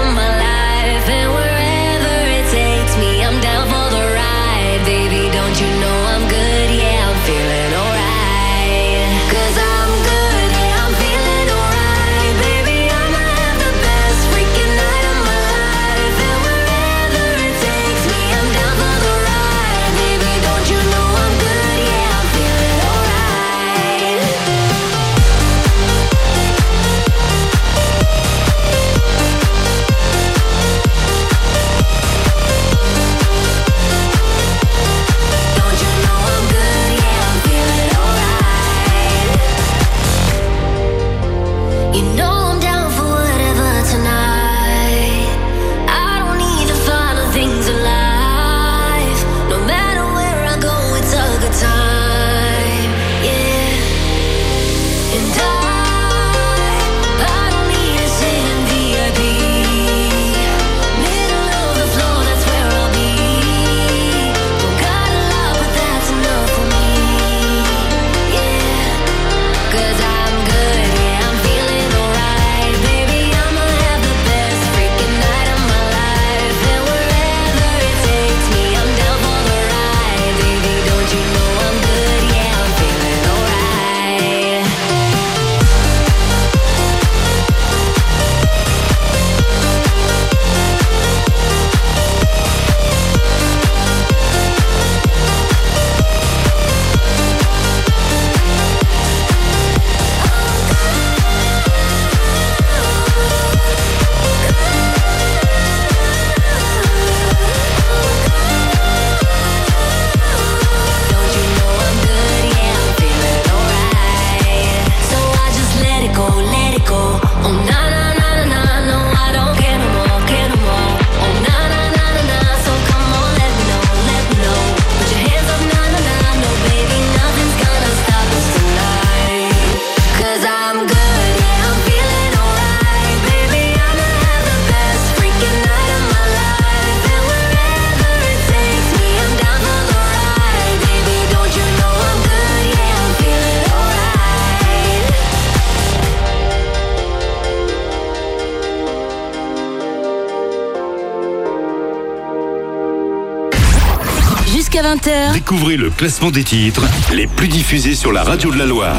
Jusqu'à 154.82 154.94
20h, 154.94 155.32
Découvrez 155.34 155.76
le 155.76 155.90
classement 155.90 156.30
des 156.30 156.44
titres 156.44 156.82
les 157.12 157.26
plus 157.26 157.48
diffusés 157.48 157.94
sur 157.94 158.12
la 158.12 158.22
radio 158.22 158.50
de 158.50 158.58
la 158.58 158.66
Loire. 158.66 158.96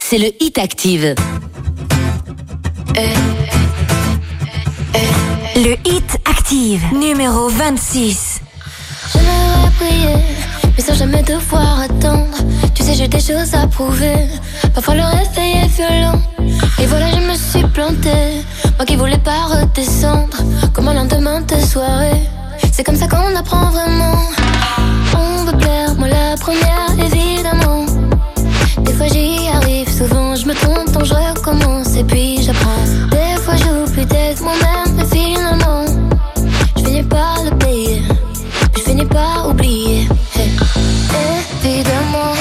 c'est 0.00 0.18
le 0.18 0.30
hit 0.40 0.58
active. 0.58 1.14
Le 5.56 5.72
hit 5.84 6.18
active, 6.28 6.82
numéro 6.92 7.48
26. 7.48 8.40
J'aimerais 9.12 9.70
prier, 9.78 10.16
mais 10.76 10.82
sans 10.82 10.94
jamais 10.94 11.22
devoir 11.22 11.80
attendre. 11.80 12.36
Tu 12.74 12.82
sais, 12.82 12.94
j'ai 12.94 13.08
des 13.08 13.20
choses 13.20 13.54
à 13.54 13.66
prouver. 13.66 14.26
Parfois 14.74 14.94
le 14.94 15.02
réveil 15.04 15.64
est 15.64 15.76
violent. 15.76 16.20
Et 16.80 16.86
voilà, 16.86 17.10
je 17.10 17.20
me 17.26 17.34
suis 17.34 17.66
plantée. 17.72 18.42
Moi 18.78 18.86
qui 18.86 18.96
voulais 18.96 19.18
pas 19.18 19.44
redescendre. 19.44 20.38
Comme 20.72 20.88
un 20.88 20.94
lendemain 20.94 21.40
de 21.42 21.56
soirée. 21.56 22.22
C'est 22.72 22.84
comme 22.84 22.96
ça 22.96 23.06
qu'on 23.06 23.36
apprend 23.36 23.70
vraiment. 23.70 24.16
Moi 25.98 26.08
la 26.08 26.36
première, 26.36 26.90
évidemment. 26.98 27.86
Des 28.82 28.92
fois 28.92 29.06
j'y 29.08 29.48
arrive, 29.48 29.88
souvent 29.88 30.34
je 30.34 30.46
me 30.46 30.54
trompe, 30.54 30.90
donc 30.92 31.04
je 31.04 31.14
recommence 31.14 31.96
et 31.96 32.04
puis 32.04 32.42
j'apprends. 32.42 32.84
Des 33.10 33.40
fois 33.42 33.54
j'oublie 33.56 34.06
d'être 34.06 34.42
moi-même, 34.42 34.94
mais 34.96 35.04
finalement, 35.04 35.84
je 36.76 36.82
finis 36.82 37.02
par 37.02 37.42
le 37.44 37.50
payer. 37.58 38.02
Je 38.76 38.80
finis 38.82 39.06
par 39.06 39.48
oublier. 39.48 40.08
Hey. 40.36 40.50
Évidemment, 41.62 42.34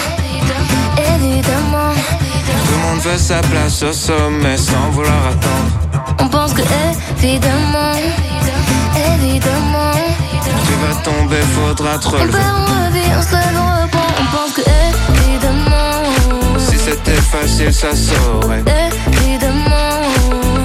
évidemment, 0.98 1.94
Tout 2.66 2.72
le 2.72 2.78
monde 2.78 3.00
veut 3.02 3.18
sa 3.18 3.42
place 3.42 3.84
au 3.84 3.92
sommet 3.94 4.58
sans 4.58 4.90
vouloir 4.92 5.28
attendre. 5.28 6.16
on 6.22 6.28
pense 6.30 6.54
que 6.54 6.62
évidemment, 7.22 7.94
évidemment, 9.14 9.92
Tu 10.80 10.86
vas 10.86 10.96
tomber, 11.04 11.42
faudra 11.56 11.98
te 11.98 12.08
on 12.08 12.12
relever. 12.12 12.32
perd, 12.32 12.46
on 12.48 12.86
revient, 12.86 13.12
on 13.18 13.22
se 13.22 13.32
lève, 13.34 13.58
on 13.58 13.84
reprend, 13.84 14.08
on 14.22 14.26
pense 14.36 14.54
que 14.54 14.62
évidemment, 14.62 16.04
Si 16.58 16.78
c'était 16.78 17.22
facile, 17.22 17.74
ça 17.74 17.92
saurait. 17.94 18.64
évidemment, 19.12 20.02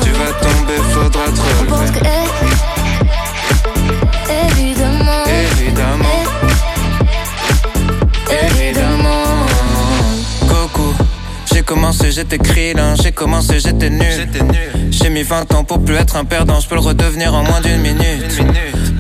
Tu 0.03 0.11
vas 0.11 0.33
tomber, 0.41 0.79
faudra 0.93 1.25
te 1.25 1.31
on 1.31 1.65
pense 1.67 1.79
relever. 1.81 1.99
que 2.01 2.05
é- 2.07 2.31
évidemment, 4.47 5.25
Évidemment, 5.27 6.23
évidemment. 8.31 9.47
Coco, 10.49 10.95
j'ai 11.53 11.63
commencé 11.63 11.99
commencé, 11.99 12.13
j'étais 12.13 12.39
krillin. 12.39 12.95
J'ai 13.03 13.11
commencé, 13.13 13.59
j'étais 13.59 13.91
nul. 13.91 14.29
J'ai 14.91 15.11
mis 15.11 15.23
20 15.25 15.53
ans 15.55 15.65
pour 15.65 15.83
plus 15.85 15.97
être 15.97 16.15
un 16.17 16.25
perdant. 16.25 16.61
Je 16.61 16.69
peux 16.69 16.77
le 16.77 16.81
redevenir 16.81 17.35
en 17.35 17.43
moins 17.43 17.61
d'une 17.61 17.81
minute. 17.81 18.41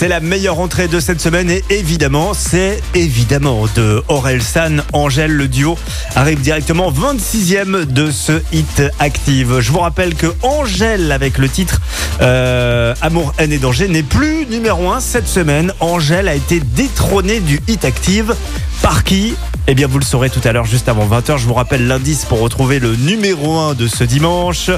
C'est 0.00 0.08
la 0.08 0.20
meilleure 0.20 0.60
entrée 0.60 0.88
de 0.88 0.98
cette 0.98 1.20
semaine 1.20 1.50
et 1.50 1.62
évidemment, 1.68 2.32
c'est 2.32 2.80
évidemment 2.94 3.66
de 3.74 4.02
Aurel 4.08 4.40
San, 4.40 4.82
Angèle, 4.94 5.30
le 5.30 5.46
duo 5.46 5.76
arrive 6.16 6.40
directement 6.40 6.90
26e 6.90 7.84
de 7.84 8.10
ce 8.10 8.40
Hit 8.50 8.82
Active. 8.98 9.60
Je 9.60 9.70
vous 9.70 9.80
rappelle 9.80 10.14
que 10.14 10.28
Angèle 10.40 11.12
avec 11.12 11.36
le 11.36 11.50
titre 11.50 11.82
euh, 12.22 12.94
Amour, 13.02 13.34
haine 13.36 13.52
et 13.52 13.58
danger 13.58 13.88
n'est 13.88 14.02
plus 14.02 14.46
numéro 14.46 14.90
1 14.90 15.00
cette 15.00 15.28
semaine. 15.28 15.70
Angèle 15.80 16.28
a 16.28 16.34
été 16.34 16.60
détrônée 16.60 17.40
du 17.40 17.60
Hit 17.68 17.84
Active. 17.84 18.34
Par 18.80 19.04
qui? 19.04 19.34
Eh 19.66 19.74
bien, 19.74 19.86
vous 19.86 19.98
le 19.98 20.04
saurez 20.06 20.30
tout 20.30 20.40
à 20.44 20.52
l'heure, 20.52 20.64
juste 20.64 20.88
avant 20.88 21.06
20h. 21.06 21.36
Je 21.36 21.44
vous 21.44 21.52
rappelle 21.52 21.86
l'indice 21.86 22.24
pour 22.24 22.40
retrouver 22.40 22.78
le 22.78 22.96
numéro 22.96 23.58
1 23.58 23.74
de 23.74 23.86
ce 23.86 24.04
dimanche. 24.04 24.70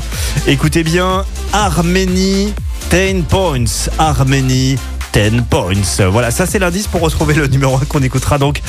Écoutez 0.49 0.83
bien, 0.83 1.25
Arménie, 1.53 2.53
10 2.91 3.23
points. 3.29 3.93
Arménie. 3.99 4.79
10 5.12 5.42
points. 5.48 5.72
Voilà, 6.10 6.30
ça 6.30 6.46
c'est 6.46 6.58
l'indice 6.58 6.86
pour 6.86 7.00
retrouver 7.00 7.34
le 7.34 7.46
numéro 7.46 7.76
1 7.76 7.80
qu'on 7.86 8.02
écoutera 8.02 8.38
donc 8.38 8.60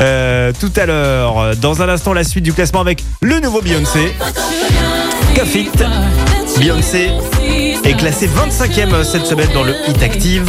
euh, 0.00 0.52
tout 0.58 0.72
à 0.76 0.86
l'heure. 0.86 1.56
Dans 1.56 1.82
un 1.82 1.88
instant, 1.88 2.12
la 2.12 2.24
suite 2.24 2.44
du 2.44 2.52
classement 2.52 2.80
avec 2.80 3.02
le 3.20 3.40
nouveau 3.40 3.60
Beyoncé. 3.62 4.12
Cafit. 5.34 5.70
Beyoncé 6.58 7.10
est 7.84 7.96
classé 7.96 8.28
25e 8.28 9.04
cette 9.04 9.26
semaine 9.26 9.48
dans 9.54 9.62
le 9.64 9.74
Hit 9.88 10.02
Active. 10.02 10.48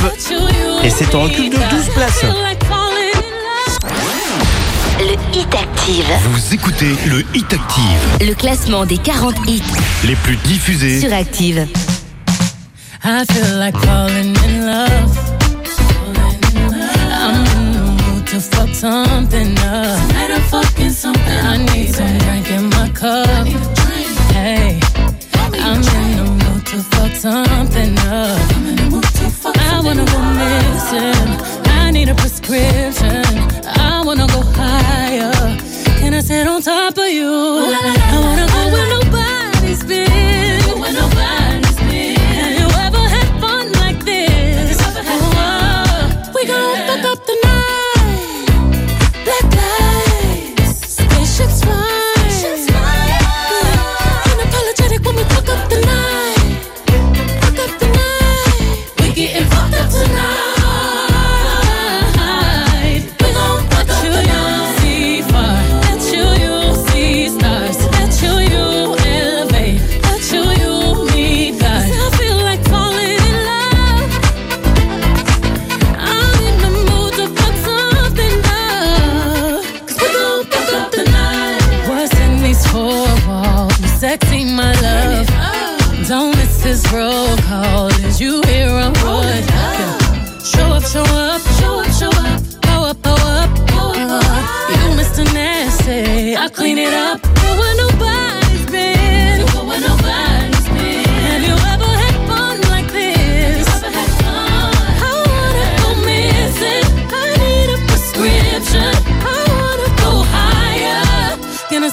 Et 0.84 0.90
c'est 0.90 1.16
en 1.16 1.22
recul 1.24 1.50
de 1.50 1.56
12 1.56 1.90
places. 1.96 2.26
Le 5.00 5.14
Hit 5.38 5.54
Active. 5.56 6.06
Vous 6.26 6.54
écoutez 6.54 6.96
le 7.08 7.24
Hit 7.34 7.54
Active, 7.54 8.28
Le 8.28 8.34
classement 8.34 8.86
des 8.86 8.98
40 8.98 9.36
hits 9.48 9.62
les 10.06 10.16
plus 10.16 10.36
diffusés. 10.38 11.00
sur 11.00 11.14
Active. 11.14 11.68
I 13.06 13.26
feel 13.32 13.58
like 13.60 13.76
falling 13.80 14.36
in 14.48 14.66
love. 14.66 15.43
To 18.34 18.40
fuck 18.40 18.70
something 18.70 19.52
up. 19.60 20.10
Tonight 20.10 20.32
I'm 20.32 20.42
fucking 20.50 20.90
something 20.90 21.40
I 21.54 21.58
need 21.58 21.94
some 21.94 22.18
drink 22.18 22.50
in 22.50 22.70
my 22.70 22.90
cup. 22.90 23.46
Hey, 24.34 24.80
I'm 25.54 25.82
in 26.00 26.18
the 26.18 26.26
mood 26.42 26.66
to 26.66 26.78
fuck 26.92 27.12
something 27.12 27.96
up. 28.00 28.40
I 29.56 29.82
wanna 29.86 30.06
go 30.06 30.20
missing. 30.42 31.30
I 31.80 31.92
need 31.92 32.10
a 32.10 32.16
prescription. 32.16 33.24
I 33.68 34.02
wanna 34.04 34.26
go 34.26 34.42
higher. 34.42 35.32
Can 36.00 36.16
I 36.16 36.22
sit 36.22 36.48
on 36.48 36.62
top 36.64 36.98
of 36.98 37.10
you? 37.10 37.30
I 37.30 38.20
wanna 38.26 38.48
go 38.54 38.62
where 38.74 38.90
nobody's 38.96 39.84
been. 39.84 40.80
Where 40.82 40.94
nobody's 40.94 41.16
been. 41.16 41.43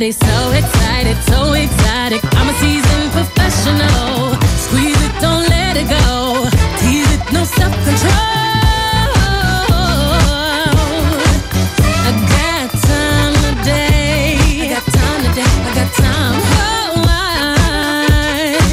body 0.00 0.12
so 0.12 0.50
excited, 0.52 1.16
so 1.24 1.52
excited. 1.52 2.20
I'm 2.32 2.48
a 2.48 2.54
seasoned 2.54 3.12
professional. 3.12 4.32
Squeeze 4.64 4.96
it, 4.96 5.12
don't 5.20 5.46
let 5.50 5.76
it 5.76 5.88
go. 5.90 6.48
Tease 6.80 7.12
it, 7.12 7.20
no 7.34 7.44
self 7.44 7.74
control. 7.84 8.14
I 12.06 12.12
got 12.32 12.70
time 12.88 13.34
today. 13.44 14.38
I 14.62 14.68
got 14.74 14.84
time 15.00 15.20
today. 15.28 15.52
I 15.68 15.74
got 15.74 15.90
time. 15.92 16.36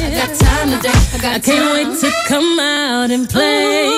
I 0.00 0.10
got 0.20 0.32
time 0.34 0.68
today. 0.70 0.98
I, 1.12 1.18
got 1.20 1.34
I 1.34 1.38
can't 1.40 1.74
wait 1.74 2.00
to 2.00 2.10
come 2.26 2.58
out 2.58 3.10
and 3.10 3.28
play. 3.28 3.97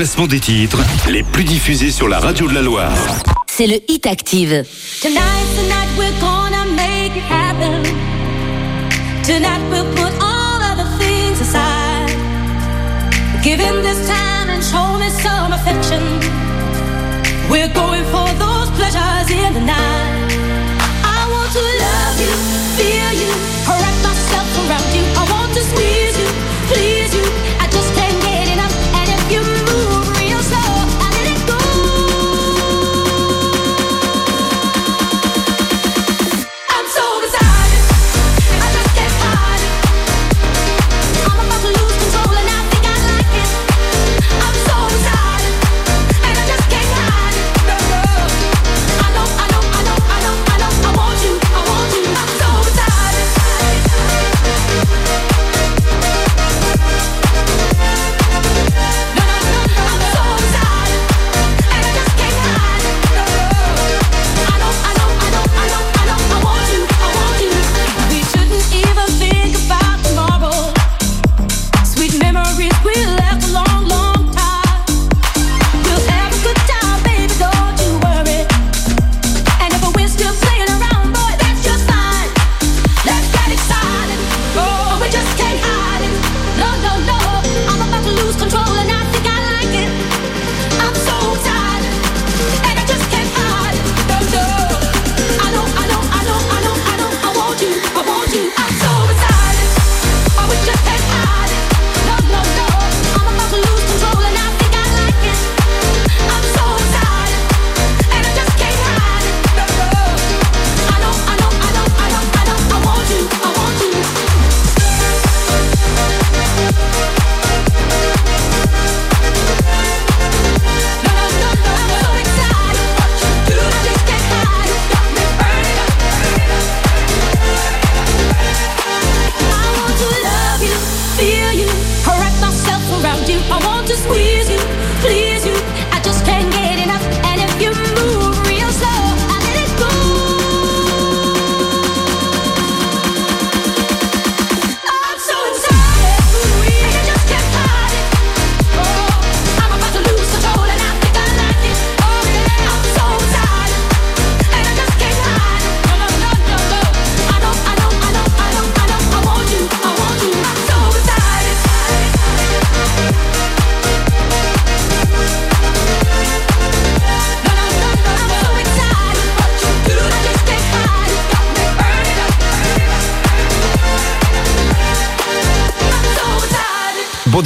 classement 0.00 0.26
des 0.26 0.40
titres 0.40 0.78
les 1.10 1.22
plus 1.22 1.44
diffusés 1.44 1.90
sur 1.90 2.08
la 2.08 2.20
radio 2.20 2.48
de 2.48 2.54
la 2.54 2.62
Loire. 2.62 2.96
C'est 3.46 3.66
le 3.66 3.82
Hit 3.86 4.06
Active. 4.06 4.64
Tonight, 5.02 5.20
tonight 5.54 5.90
we're 5.98 6.18
gonna 6.18 6.64
make 6.74 7.14
it 7.14 7.22
happen. 7.28 7.82
Tonight 9.22 9.60
we'll 9.70 9.84
put 9.94 10.10
all 10.22 10.58
other 10.62 10.88
things 10.98 11.38
aside. 11.42 12.08
Give 13.42 13.60
him 13.60 13.82
this 13.82 14.08
time 14.08 14.48
and 14.48 14.62
show 14.62 14.96
me 14.98 15.10
some 15.20 15.52
affection. 15.52 16.00
We're 17.50 17.68
going 17.74 18.04
for 18.06 18.26
those 18.38 18.70
pleasures 18.78 19.30
in 19.30 19.52
the 19.52 19.60
night. 19.60 20.32
I 21.04 21.28
want 21.30 21.52
to 21.52 21.60
love 21.84 22.18
you, 22.18 22.32
feel 22.78 23.20
you. 23.20 23.49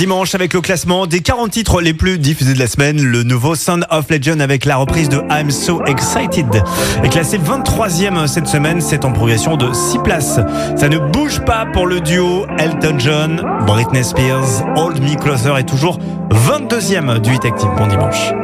dimanche 0.04 0.34
avec 0.34 0.52
le 0.52 0.60
classement 0.60 1.06
des 1.06 1.20
40 1.20 1.50
titres 1.50 1.80
les 1.80 1.94
plus 1.94 2.18
diffusés 2.18 2.52
de 2.52 2.58
la 2.58 2.66
semaine. 2.66 3.02
Le 3.02 3.22
nouveau 3.22 3.54
Sound 3.54 3.86
of 3.88 4.10
Legend 4.10 4.42
avec 4.42 4.66
la 4.66 4.76
reprise 4.76 5.08
de 5.08 5.22
I'm 5.30 5.50
So 5.50 5.82
Excited 5.86 6.62
est 7.02 7.08
classé 7.08 7.38
23e 7.38 8.26
cette 8.26 8.46
semaine. 8.46 8.82
C'est 8.82 9.06
en 9.06 9.12
progression 9.12 9.56
de 9.56 9.72
6 9.72 10.00
places. 10.00 10.40
Ça 10.76 10.90
ne 10.90 10.98
bouge 10.98 11.40
pas 11.46 11.64
pour 11.72 11.86
le 11.86 12.02
duo 12.02 12.44
Elton 12.58 12.98
John, 12.98 13.42
Britney 13.66 14.04
Spears, 14.04 14.66
*Old 14.76 15.00
Me 15.00 15.16
Closer 15.16 15.54
est 15.58 15.66
toujours 15.66 15.98
22e 16.30 17.20
du 17.20 17.32
Hit 17.32 17.46
Active. 17.46 17.70
Bon 17.78 17.86
dimanche. 17.86 18.43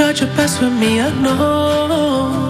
Tried 0.00 0.18
your 0.18 0.34
best 0.34 0.62
with 0.62 0.72
me, 0.72 0.98
I 0.98 1.10
know. 1.20 2.49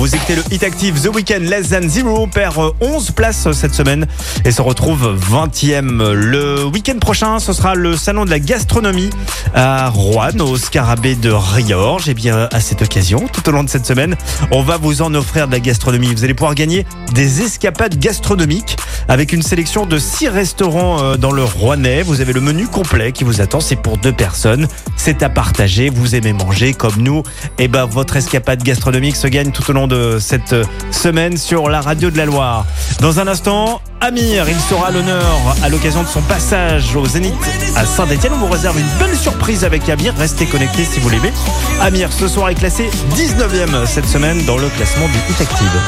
Vous 0.00 0.14
écoutez 0.14 0.34
le 0.34 0.42
Hit 0.50 0.62
Active 0.62 0.98
The 0.98 1.14
Weekend 1.14 1.42
Less 1.42 1.68
Than 1.68 1.86
Zero 1.86 2.26
perd 2.26 2.56
euh, 2.56 2.70
11 2.80 3.10
places 3.10 3.46
euh, 3.46 3.52
cette 3.52 3.74
semaine 3.74 4.06
et 4.46 4.50
se 4.50 4.62
retrouve 4.62 5.14
20e. 5.30 6.12
Le 6.12 6.64
week-end 6.64 6.98
prochain, 6.98 7.38
ce 7.38 7.52
sera 7.52 7.74
le 7.74 7.98
salon 7.98 8.24
de 8.24 8.30
la 8.30 8.38
gastronomie 8.38 9.10
à 9.54 9.90
Rouen, 9.90 10.40
au 10.40 10.56
Scarabée 10.56 11.16
de 11.16 11.30
Riorges. 11.30 12.08
Et 12.08 12.14
bien, 12.14 12.48
à 12.50 12.60
cette 12.60 12.80
occasion, 12.80 13.28
tout 13.30 13.46
au 13.46 13.52
long 13.52 13.62
de 13.62 13.68
cette 13.68 13.84
semaine, 13.84 14.16
on 14.50 14.62
va 14.62 14.78
vous 14.78 15.02
en 15.02 15.12
offrir 15.12 15.48
de 15.48 15.52
la 15.52 15.60
gastronomie. 15.60 16.14
Vous 16.14 16.24
allez 16.24 16.32
pouvoir 16.32 16.54
gagner 16.54 16.86
des 17.12 17.42
escapades 17.42 17.98
gastronomiques 17.98 18.78
avec 19.06 19.34
une 19.34 19.42
sélection 19.42 19.84
de 19.84 19.98
6 19.98 20.28
restaurants 20.28 21.02
euh, 21.02 21.16
dans 21.18 21.32
le 21.32 21.44
Rouennais. 21.44 22.00
Vous 22.02 22.22
avez 22.22 22.32
le 22.32 22.40
menu 22.40 22.68
complet 22.68 23.12
qui 23.12 23.24
vous 23.24 23.42
attend. 23.42 23.60
C'est 23.60 23.76
pour 23.76 23.98
deux 23.98 24.12
personnes. 24.12 24.66
C'est 24.96 25.22
à 25.22 25.28
partager. 25.28 25.90
Vous 25.90 26.14
aimez 26.14 26.32
manger 26.32 26.72
comme 26.72 26.96
nous. 26.96 27.22
Et 27.58 27.68
ben, 27.68 27.84
votre 27.84 28.16
escapade 28.16 28.62
gastronomique 28.62 29.16
se 29.16 29.26
gagne 29.26 29.50
tout 29.50 29.68
au 29.70 29.74
long 29.74 29.89
de 29.90 30.18
cette 30.20 30.54
semaine 30.92 31.36
sur 31.36 31.68
la 31.68 31.80
radio 31.80 32.10
de 32.10 32.16
la 32.16 32.24
Loire. 32.24 32.64
Dans 33.00 33.18
un 33.18 33.26
instant, 33.26 33.82
Amir, 34.00 34.48
il 34.48 34.58
sera 34.60 34.86
à 34.86 34.90
l'honneur 34.90 35.56
à 35.62 35.68
l'occasion 35.68 36.02
de 36.02 36.08
son 36.08 36.22
passage 36.22 36.94
au 36.96 37.04
Zénith 37.04 37.34
à 37.76 37.84
Saint-Etienne. 37.84 38.32
On 38.34 38.46
vous 38.46 38.52
réserve 38.52 38.78
une 38.78 38.88
belle 38.98 39.16
surprise 39.16 39.64
avec 39.64 39.88
Amir. 39.88 40.14
Restez 40.16 40.46
connectés 40.46 40.84
si 40.84 41.00
vous 41.00 41.10
l'aimez. 41.10 41.32
Amir, 41.80 42.08
ce 42.12 42.28
soir, 42.28 42.48
est 42.48 42.54
classé 42.54 42.88
19e 43.14 43.84
cette 43.84 44.06
semaine 44.06 44.44
dans 44.46 44.56
le 44.56 44.68
classement 44.68 45.06
du 45.06 45.18
Hit 45.32 45.40
Active. 45.40 45.80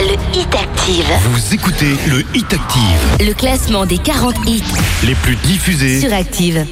Le 0.00 0.38
Hit 0.38 0.54
Active. 0.54 1.06
Vous 1.30 1.54
écoutez 1.54 1.96
le 2.08 2.24
Hit 2.34 2.52
Active, 2.52 3.26
Le 3.26 3.32
classement 3.32 3.86
des 3.86 3.98
40 3.98 4.34
hits 4.46 4.62
les 5.04 5.14
plus 5.14 5.36
diffusés 5.36 6.00
sur 6.00 6.12
Active. 6.12 6.66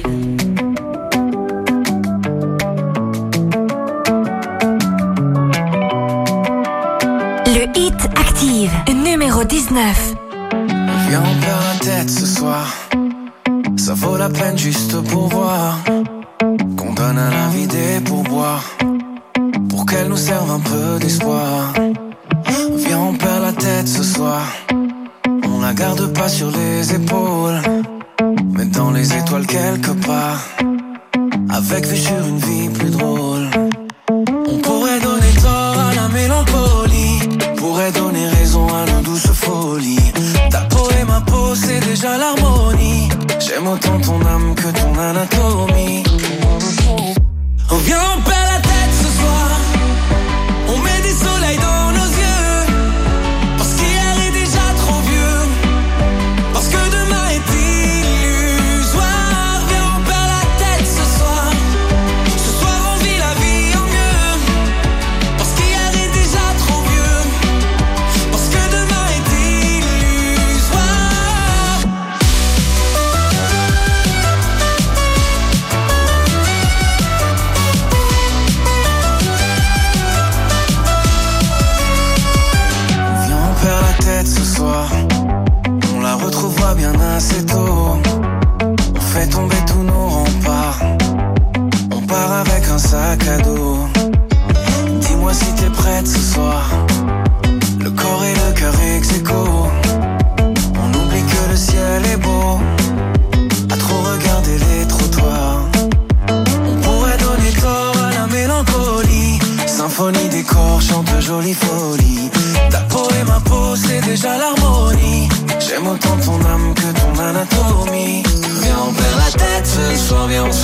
019. 9.43 10.15
Viens, 11.09 11.21
on 11.21 11.39
perd 11.41 11.61
la 11.61 11.79
tête 11.79 12.09
ce 12.09 12.25
soir. 12.25 12.73
Ça 13.75 13.93
vaut 13.93 14.15
la 14.15 14.29
peine 14.29 14.57
juste 14.57 15.01
pour 15.09 15.27
voir. 15.27 15.77
Qu'on 16.77 16.93
donne 16.93 17.17
à 17.17 17.29
la 17.29 17.47
vie 17.49 17.67
des. 17.67 17.99
Pour 19.69 19.85
qu'elle 19.85 20.07
nous 20.07 20.17
serve 20.17 20.49
un 20.49 20.61
peu 20.61 20.99
d'espoir. 20.99 21.73
Viens, 22.77 22.99
on 22.99 23.13
perd 23.13 23.41
la 23.41 23.51
tête 23.51 23.87
ce 23.89 24.03
soir. 24.03 24.41
On 25.43 25.59
la 25.59 25.73
garde 25.73 26.13
pas 26.13 26.29
sur 26.29 26.49
les 26.51 26.95
épaules. 26.95 27.59
Mais 28.51 28.65
dans 28.65 28.91
les 28.91 29.17
étoiles 29.17 29.45
quelque 29.45 29.91
part. 30.07 30.39
Avec 31.49 31.85
vue 31.85 31.97
sur 31.97 32.25
une 32.25 32.37
vie 32.37 32.69
plus 32.69 32.89
déjà 41.95 42.17
l'harmonie. 42.17 43.07
J'aime 43.39 43.67
autant 43.67 43.97
ton 44.01 44.19
âme 44.25 44.53
que 44.53 44.69
ton 44.79 44.99
anatomie. 44.99 46.03
On 47.71 47.77
vient 47.77 48.01
en 48.01 48.21
paix. 48.21 48.34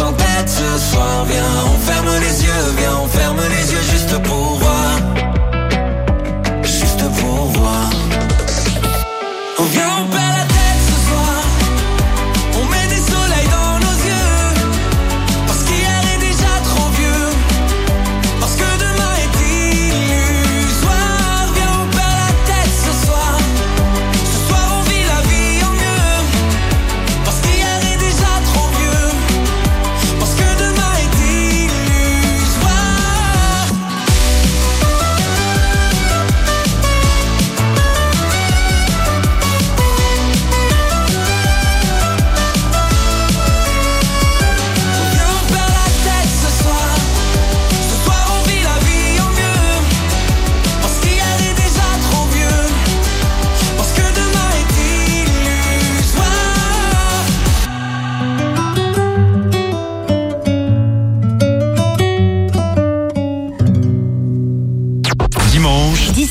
tête 0.10 0.50
ce 0.50 0.78
soir 0.92 1.26
Viens, 1.26 1.44
on 1.74 1.78
ferme 1.80 2.10
les 2.20 2.44
yeux, 2.44 2.76
viens, 2.78 2.98
on 3.04 3.08
ferme 3.08 3.31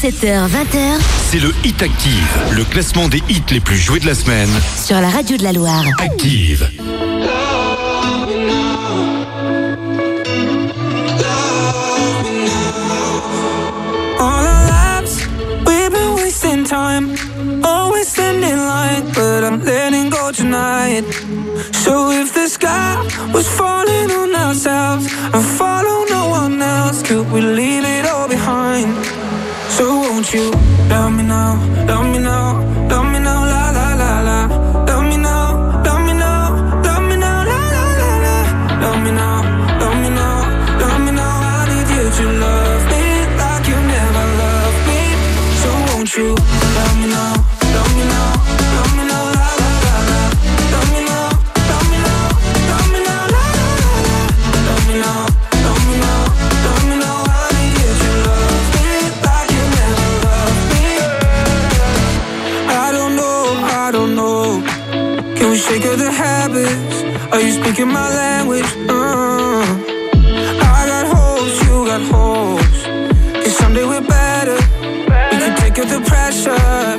17h, 0.01 0.48
20h. 0.48 0.98
C'est 1.30 1.40
le 1.40 1.53
Hit 1.62 1.82
Active, 1.82 2.38
le 2.53 2.64
classement 2.64 3.07
des 3.09 3.22
hits 3.28 3.42
les 3.51 3.61
plus 3.61 3.76
joués 3.76 4.01
de 4.01 4.07
la 4.07 4.14
semaine. 4.14 4.48
Sur 4.82 4.98
la 4.98 5.11
radio 5.11 5.36
de 5.36 5.42
la 5.42 5.53
Loire. 5.53 5.84
Active. 5.98 6.70
All 14.18 14.46
our 14.46 14.66
lives, 14.70 15.26
we've 15.66 15.92
been 15.92 16.14
wasting 16.16 16.64
time. 16.64 17.14
Always 17.62 18.09
standing 18.09 18.57
line, 18.57 19.05
but 19.12 19.44
I'm 19.44 19.62
letting 19.62 20.09
go 20.09 20.32
tonight. 20.32 21.05
So 21.84 22.11
if 22.11 22.32
the 22.32 22.48
sky 22.48 22.96
was 23.34 23.46
falling 23.46 24.11
on 24.11 24.34
ourselves 24.34 25.12
and 25.34 25.44
follow 25.44 26.07
no 26.09 26.30
one 26.30 26.62
else, 26.62 27.03
could 27.03 27.30
we 27.30 27.42
leave 27.42 27.84
it? 27.84 27.89
So 29.81 29.89
won't 29.97 30.31
you? 30.35 30.51
Love 30.91 31.11
me 31.14 31.22
now, 31.22 31.57
love 31.87 32.12
me 32.12 32.18
now. 32.18 32.70
speaking 67.70 67.92
my 67.92 68.09
language. 68.09 68.66
Uh. 68.88 69.62
I 70.60 70.86
got 70.90 71.06
hopes, 71.06 71.62
you 71.64 71.86
got 71.86 72.02
hopes. 72.10 72.82
Cause 73.44 73.56
someday 73.59 73.84
we're 73.84 74.01
better. 74.01 74.56
We 75.30 75.36
can 75.38 75.56
take 75.56 75.78
out 75.78 75.88
the 75.88 76.01
pressure. 76.05 76.90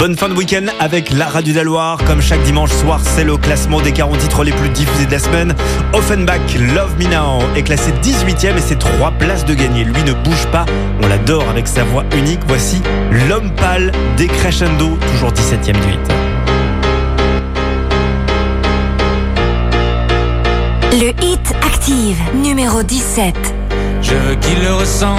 Bonne 0.00 0.16
fin 0.16 0.30
de 0.30 0.34
week-end 0.34 0.64
avec 0.78 1.10
la 1.10 1.26
Radio 1.26 1.52
de 1.52 1.58
la 1.58 1.62
Loire. 1.62 1.98
Comme 2.06 2.22
chaque 2.22 2.42
dimanche 2.44 2.70
soir, 2.70 3.00
c'est 3.04 3.22
le 3.22 3.36
classement 3.36 3.82
des 3.82 3.92
40 3.92 4.16
titres 4.16 4.44
les 4.44 4.52
plus 4.52 4.70
diffusés 4.70 5.04
de 5.04 5.10
la 5.10 5.18
semaine. 5.18 5.54
Offenbach, 5.92 6.40
Love 6.74 6.96
Me 6.98 7.04
Now 7.04 7.44
est 7.54 7.62
classé 7.62 7.92
18e 8.02 8.56
et 8.56 8.60
c'est 8.62 8.78
3 8.78 9.10
places 9.18 9.44
de 9.44 9.52
gagner. 9.52 9.84
Lui 9.84 10.02
ne 10.04 10.14
bouge 10.14 10.46
pas, 10.50 10.64
on 11.02 11.06
l'adore 11.06 11.46
avec 11.50 11.68
sa 11.68 11.84
voix 11.84 12.04
unique. 12.16 12.40
Voici 12.48 12.80
L'Homme 13.28 13.50
Pâle 13.50 13.92
des 14.16 14.26
Crescendo, 14.26 14.96
toujours 15.12 15.32
17e 15.32 15.72
du 15.72 15.92
hit. 15.92 16.12
Le 20.92 21.10
hit 21.22 21.54
active, 21.60 22.16
numéro 22.42 22.82
17. 22.82 23.34
Je 24.00 24.14
veux 24.14 24.34
qu'il 24.36 24.62
le 24.62 24.72
ressente. 24.72 25.18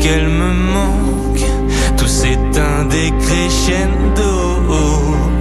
Qu'elle 0.00 0.28
me 0.28 0.52
manque. 0.52 1.44
Tout 1.96 2.06
s'éteint 2.06 2.84
des 2.88 3.10
crescendo. 3.20 4.30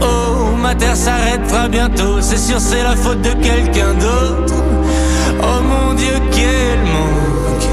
Oh, 0.02 0.56
ma 0.62 0.74
terre 0.74 0.96
s'arrêtera 0.96 1.68
bientôt, 1.68 2.22
c'est 2.22 2.38
sûr, 2.38 2.60
c'est 2.60 2.82
la 2.84 2.96
faute 2.96 3.22
de 3.22 3.34
quelqu'un 3.34 3.94
d'autre. 3.94 4.56
Oh 5.42 5.62
mon 5.62 5.94
Dieu, 5.94 6.14
quel 6.32 6.80
manque. 6.92 7.68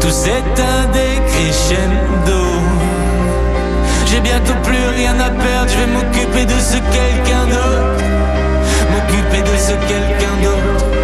Tout 0.00 0.10
s'éteint 0.10 0.86
des 0.92 1.20
crescendo. 1.30 2.42
J'ai 4.06 4.20
bientôt 4.20 4.54
plus 4.62 4.86
rien 4.96 5.14
à 5.20 5.30
perdre, 5.30 5.68
je 5.68 5.78
vais 5.78 5.92
m'occuper 5.92 6.44
de 6.46 6.58
ce 6.60 6.76
quelqu'un 6.96 7.44
d'autre. 7.46 8.04
M'occuper 8.92 9.42
de 9.42 9.56
ce 9.58 9.72
quelqu'un 9.72 10.36
d'autre. 10.42 11.03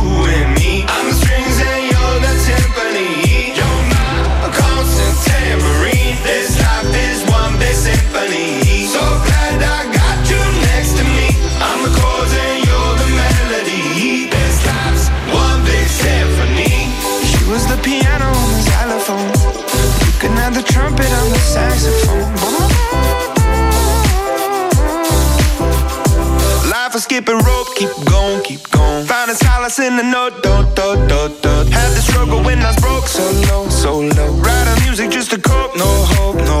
Life 26.71 26.95
is 26.95 27.03
skipping 27.03 27.39
rope, 27.39 27.67
keep 27.75 27.89
going, 28.09 28.41
keep 28.43 28.71
going. 28.71 29.05
Finding 29.05 29.35
solace 29.35 29.79
in 29.79 29.97
the 29.97 30.03
note, 30.03 30.41
do, 30.43 30.63
do. 30.75 31.71
Had 31.71 31.91
the 31.91 32.01
struggle 32.01 32.41
when 32.41 32.59
I 32.59 32.67
was 32.67 32.77
broke, 32.79 33.07
so 33.07 33.23
low, 33.49 33.67
so 33.67 33.99
low. 33.99 34.31
Writing 34.39 34.83
music 34.85 35.11
just 35.11 35.31
to 35.31 35.41
cope, 35.41 35.75
no 35.75 35.89
hope, 36.15 36.37
no 36.37 36.60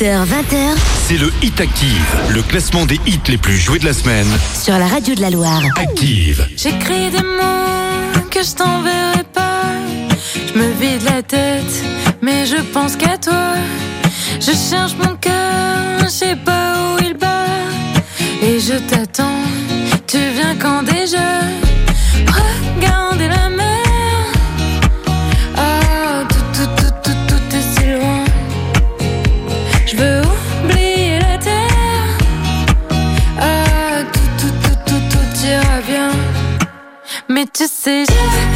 Dimanche, 0.00 0.24
17h, 0.24 0.24
20h 0.26 0.76
c'est 1.06 1.16
le 1.16 1.30
Hit 1.42 1.60
Active, 1.60 2.16
le 2.30 2.42
classement 2.42 2.86
des 2.86 3.00
hits 3.06 3.20
les 3.28 3.38
plus 3.38 3.56
joués 3.56 3.78
de 3.78 3.84
la 3.84 3.92
semaine. 3.92 4.26
sur 4.54 4.78
la 4.78 4.86
radio 4.86 5.14
de 5.14 5.20
la 5.20 5.30
Loire. 5.30 5.62
Active. 5.76 6.46
J'écris 6.56 7.10
des 7.10 7.22
mots 7.22 8.22
que 8.30 8.42
je 8.42 8.54
t'enverrai 8.54 9.24
pas. 9.34 9.62
Je 10.52 10.58
me 10.58 10.70
vide 10.80 11.02
la 11.04 11.22
tête, 11.22 11.84
mais 12.22 12.46
je 12.46 12.56
pense 12.72 12.96
qu'à 12.96 13.18
toi. 13.18 13.54
Je 14.40 14.52
cherche 14.52 14.94
mon 14.96 15.16
cœur, 15.16 15.98
je 16.02 16.08
sais 16.08 16.36
pas 16.36 16.74
où 16.74 17.02
il 17.04 17.14
bat. 17.14 17.46
Et 18.42 18.58
je 18.60 18.74
t'attends, 18.74 19.42
tu 20.06 20.18
viens 20.34 20.56
quand 20.56 20.82
déjà 20.82 21.40
Mais 37.86 38.49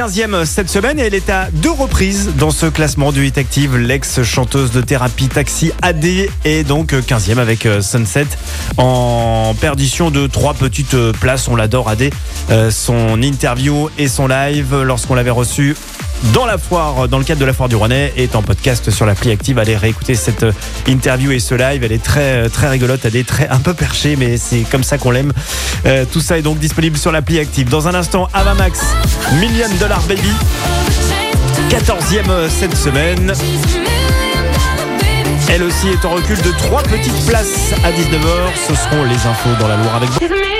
15e 0.00 0.46
cette 0.46 0.70
semaine 0.70 0.98
et 0.98 1.02
elle 1.02 1.14
est 1.14 1.28
à 1.28 1.50
deux 1.52 1.70
reprises 1.70 2.30
dans 2.38 2.50
ce 2.50 2.64
classement 2.64 3.12
du 3.12 3.26
Hit 3.26 3.36
Active. 3.36 3.76
L'ex-chanteuse 3.76 4.70
de 4.70 4.80
thérapie 4.80 5.28
Taxi 5.28 5.72
AD 5.82 6.06
est 6.46 6.66
donc 6.66 6.94
15e 6.94 7.36
avec 7.36 7.66
euh, 7.66 7.82
Sunset 7.82 8.26
en 8.78 9.54
perdition 9.60 10.10
de 10.10 10.26
trois 10.26 10.54
petites 10.54 10.94
euh, 10.94 11.12
places. 11.12 11.48
On 11.48 11.56
l'adore 11.56 11.90
AD. 11.90 12.10
Euh, 12.50 12.70
son 12.70 13.20
interview 13.20 13.90
et 13.98 14.08
son 14.08 14.26
live 14.26 14.74
lorsqu'on 14.74 15.14
l'avait 15.14 15.28
reçu 15.28 15.76
dans 16.34 16.46
la 16.46 16.58
foire, 16.58 17.08
dans 17.08 17.18
le 17.18 17.24
cadre 17.24 17.40
de 17.40 17.44
la 17.44 17.52
foire 17.52 17.68
du 17.68 17.76
Rouennais, 17.76 18.12
est 18.16 18.36
en 18.36 18.42
podcast 18.42 18.90
sur 18.90 19.06
l'appli 19.06 19.30
Active. 19.30 19.58
Allez 19.58 19.76
réécouter 19.76 20.14
cette 20.14 20.42
euh, 20.42 20.52
interview 20.86 21.32
et 21.32 21.38
ce 21.38 21.54
live. 21.54 21.82
Elle 21.82 21.92
est 21.92 22.02
très, 22.02 22.44
euh, 22.44 22.48
très 22.48 22.68
rigolote, 22.68 23.00
elle 23.04 23.16
est 23.16 23.26
très, 23.26 23.48
un 23.48 23.58
peu 23.58 23.74
perchée, 23.74 24.16
mais 24.16 24.36
c'est 24.36 24.60
comme 24.70 24.84
ça 24.84 24.98
qu'on 24.98 25.10
l'aime. 25.10 25.32
Euh, 25.86 26.04
tout 26.10 26.20
ça 26.20 26.38
est 26.38 26.42
donc 26.42 26.58
disponible 26.58 26.96
sur 26.96 27.12
l'appli 27.12 27.38
Active. 27.38 27.68
Dans 27.68 27.88
un 27.88 27.94
instant, 27.94 28.28
Ava 28.34 28.54
Max, 28.54 28.80
Million 29.40 29.68
Dollar 29.78 30.00
Baby, 30.02 30.32
14e 31.70 32.48
cette 32.48 32.76
semaine. 32.76 33.32
Elle 35.48 35.62
aussi 35.64 35.88
est 35.88 36.04
en 36.04 36.10
recul 36.10 36.40
de 36.42 36.50
trois 36.52 36.82
petites 36.82 37.26
places 37.26 37.72
à 37.82 37.90
19h. 37.90 38.68
Ce 38.68 38.74
seront 38.74 39.04
les 39.04 39.26
infos 39.26 39.50
dans 39.58 39.68
la 39.68 39.76
Loire 39.76 39.96
avec. 39.96 40.10
vous. 40.10 40.59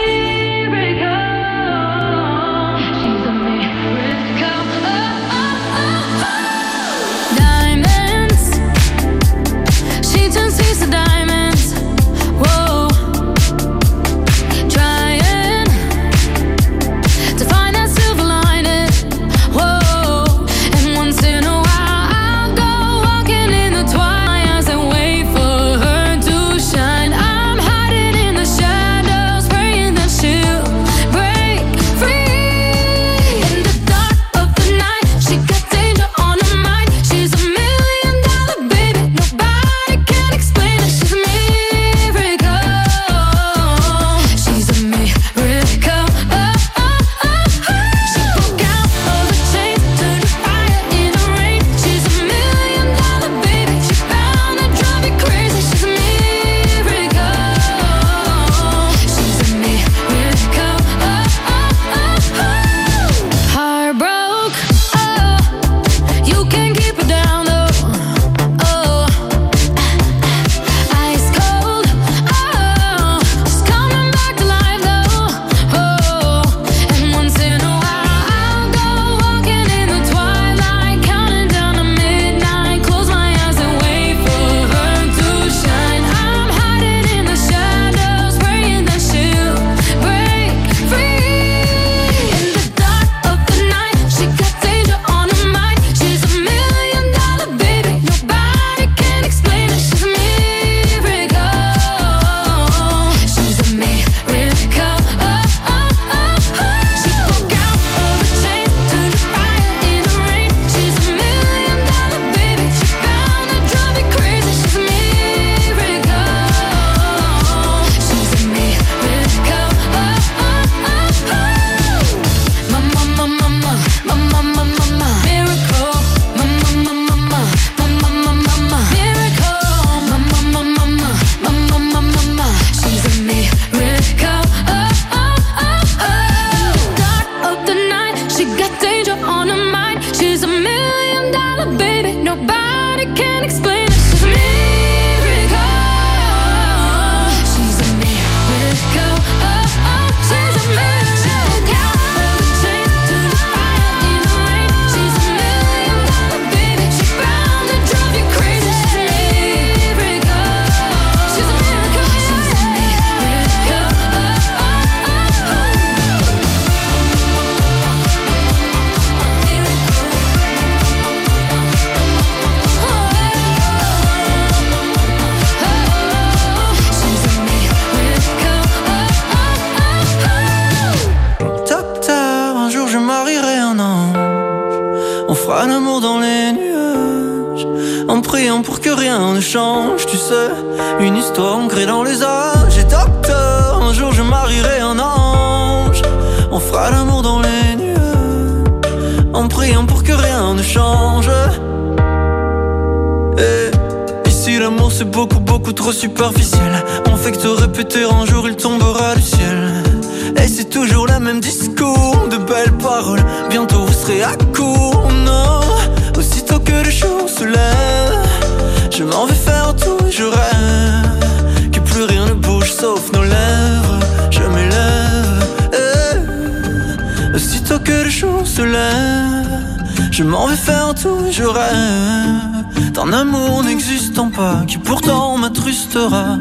Je 230.21 230.25
m'en 230.27 230.47
vais 230.47 230.55
faire 230.55 230.95
tout, 230.95 231.25
je 231.31 231.45
rêve 231.45 232.93
d'un 232.93 233.11
amour 233.11 233.65
n'existant 233.65 234.29
pas 234.29 234.65
qui 234.67 234.77
pourtant 234.77 235.39
m'attrustera. 235.39 236.37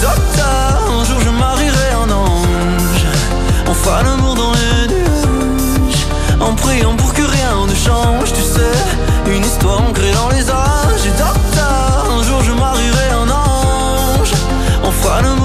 Docteur, 0.00 0.74
un 1.00 1.04
jour 1.04 1.18
je 1.18 1.30
marierai 1.30 1.90
un 2.04 2.10
ange. 2.12 3.06
On 3.66 3.74
fera 3.74 4.04
l'amour 4.04 4.36
dans 4.36 4.52
les 4.52 4.94
nuages, 4.94 6.06
en 6.40 6.54
priant 6.54 6.94
pour 6.94 7.12
que 7.12 7.22
rien 7.22 7.66
ne 7.66 7.74
change. 7.74 8.32
Tu 8.32 8.42
sais, 8.42 9.34
une 9.34 9.44
histoire 9.44 9.82
ancrée 9.88 10.12
dans 10.12 10.28
les 10.28 10.48
âges. 10.48 11.06
Docteur, 11.18 12.06
un 12.16 12.22
jour 12.22 12.40
je 12.44 12.52
marierai 12.52 13.08
un 13.20 13.30
ange. 13.30 14.32
On 14.84 14.92
fera 14.92 15.22
l'amour 15.22 15.43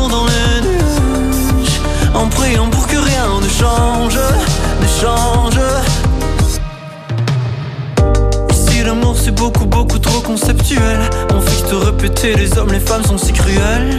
conceptuel. 10.29 10.99
On 11.33 11.41
fixe 11.41 11.67
de 11.71 11.75
répéter, 11.75 12.35
les 12.35 12.55
hommes, 12.57 12.71
les 12.71 12.79
femmes 12.79 13.03
sont 13.03 13.17
si 13.17 13.33
cruels. 13.33 13.97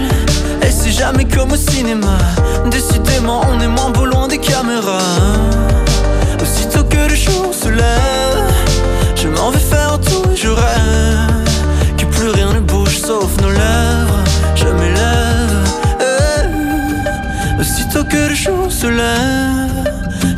Et 0.63 0.71
c'est 0.71 0.93
jamais 0.93 1.25
comme 1.25 1.51
au 1.51 1.57
cinéma. 1.57 2.19
Décidément, 2.71 3.41
on 3.51 3.61
est 3.61 3.67
moins 3.67 3.91
beau 3.91 4.07
loin 4.07 4.29
des 4.29 4.39
caméras. 4.39 5.17
Aussitôt 6.41 6.85
que 6.85 7.03
le 7.11 7.17
jour 7.17 7.53
se 7.53 7.69
lève, 7.69 8.53
je 9.17 9.27
m'en 9.27 9.51
vais 9.51 9.67
faire 9.73 9.99
tout 10.07 10.23
et 10.33 10.37
je 10.37 10.49
rêve. 10.49 11.49
Que 11.99 12.05
plus 12.05 12.29
rien 12.29 12.53
ne 12.53 12.61
bouge 12.61 12.99
sauf 12.99 13.31
nos 13.43 13.51
lèvres. 13.51 14.23
Je 14.55 14.69
m'élève. 14.79 15.65
Eh. 16.11 17.61
Aussitôt 17.61 18.05
que 18.05 18.29
le 18.31 18.35
jour 18.35 18.71
se 18.71 18.87
lève 18.87 19.70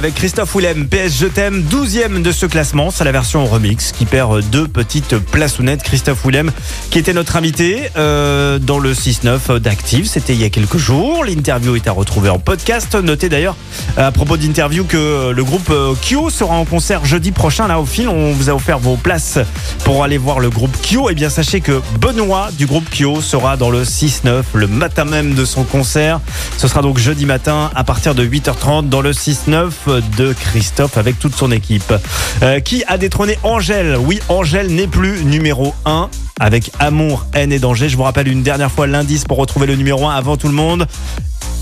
Avec 0.00 0.14
Christophe 0.14 0.54
Willem, 0.54 0.88
PS 0.88 1.18
Je 1.20 1.26
t'aime, 1.26 1.62
12e 1.70 2.22
de 2.22 2.32
ce 2.32 2.46
classement. 2.46 2.90
C'est 2.90 3.04
la 3.04 3.12
version 3.12 3.44
remix 3.44 3.92
qui 3.92 4.06
perd 4.06 4.42
deux 4.48 4.66
petites 4.66 5.18
plaçounettes. 5.18 5.82
Christophe 5.82 6.24
Willem, 6.24 6.52
qui 6.88 6.98
était 6.98 7.12
notre 7.12 7.36
invité 7.36 7.90
euh, 7.98 8.58
dans 8.58 8.78
le 8.78 8.94
6-9 8.94 9.58
d'Active. 9.58 10.06
C'était 10.06 10.32
il 10.32 10.40
y 10.40 10.44
a 10.44 10.48
quelques 10.48 10.78
jours. 10.78 11.22
L'interview 11.22 11.76
est 11.76 11.86
à 11.86 11.92
retrouver 11.92 12.30
en 12.30 12.38
podcast. 12.38 12.94
Notez 12.94 13.28
d'ailleurs 13.28 13.56
à 13.98 14.10
propos 14.10 14.38
d'interview 14.38 14.84
que 14.84 15.32
le 15.32 15.44
groupe 15.44 15.68
euh, 15.68 15.92
Kyo 16.00 16.30
sera 16.30 16.54
en 16.54 16.64
concert 16.64 17.04
jeudi 17.04 17.30
prochain. 17.30 17.68
Là, 17.68 17.78
au 17.78 17.84
fil, 17.84 18.08
on 18.08 18.32
vous 18.32 18.48
a 18.48 18.54
offert 18.54 18.78
vos 18.78 18.96
places 18.96 19.38
pour 19.84 20.02
aller 20.02 20.16
voir 20.16 20.40
le 20.40 20.48
groupe 20.48 20.74
Kyo. 20.80 21.10
Et 21.10 21.14
bien, 21.14 21.28
sachez 21.28 21.60
que 21.60 21.82
Benoît 22.00 22.48
du 22.56 22.64
groupe 22.64 22.88
Kyo 22.88 23.20
sera 23.20 23.58
dans 23.58 23.68
le 23.68 23.84
6-9 23.84 24.44
le 24.54 24.66
matin 24.66 25.04
même 25.04 25.34
de 25.34 25.44
son 25.44 25.64
concert. 25.64 26.20
Ce 26.60 26.68
sera 26.68 26.82
donc 26.82 26.98
jeudi 26.98 27.24
matin 27.24 27.70
à 27.74 27.84
partir 27.84 28.14
de 28.14 28.22
8h30 28.22 28.90
dans 28.90 29.00
le 29.00 29.12
6-9 29.12 29.70
de 30.18 30.34
Christophe 30.34 30.98
avec 30.98 31.18
toute 31.18 31.34
son 31.34 31.50
équipe. 31.52 31.94
Euh, 32.42 32.60
qui 32.60 32.84
a 32.86 32.98
détrôné 32.98 33.38
Angèle? 33.44 33.96
Oui, 33.98 34.20
Angèle 34.28 34.66
n'est 34.66 34.86
plus 34.86 35.24
numéro 35.24 35.74
1 35.86 36.10
avec 36.38 36.70
Amour, 36.78 37.24
haine 37.32 37.50
et 37.50 37.58
danger. 37.58 37.88
Je 37.88 37.96
vous 37.96 38.02
rappelle 38.02 38.28
une 38.28 38.42
dernière 38.42 38.70
fois 38.70 38.86
l'indice 38.86 39.24
pour 39.24 39.38
retrouver 39.38 39.68
le 39.68 39.74
numéro 39.74 40.06
1 40.06 40.14
avant 40.14 40.36
tout 40.36 40.48
le 40.48 40.52
monde. 40.52 40.86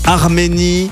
Arménie 0.03 0.91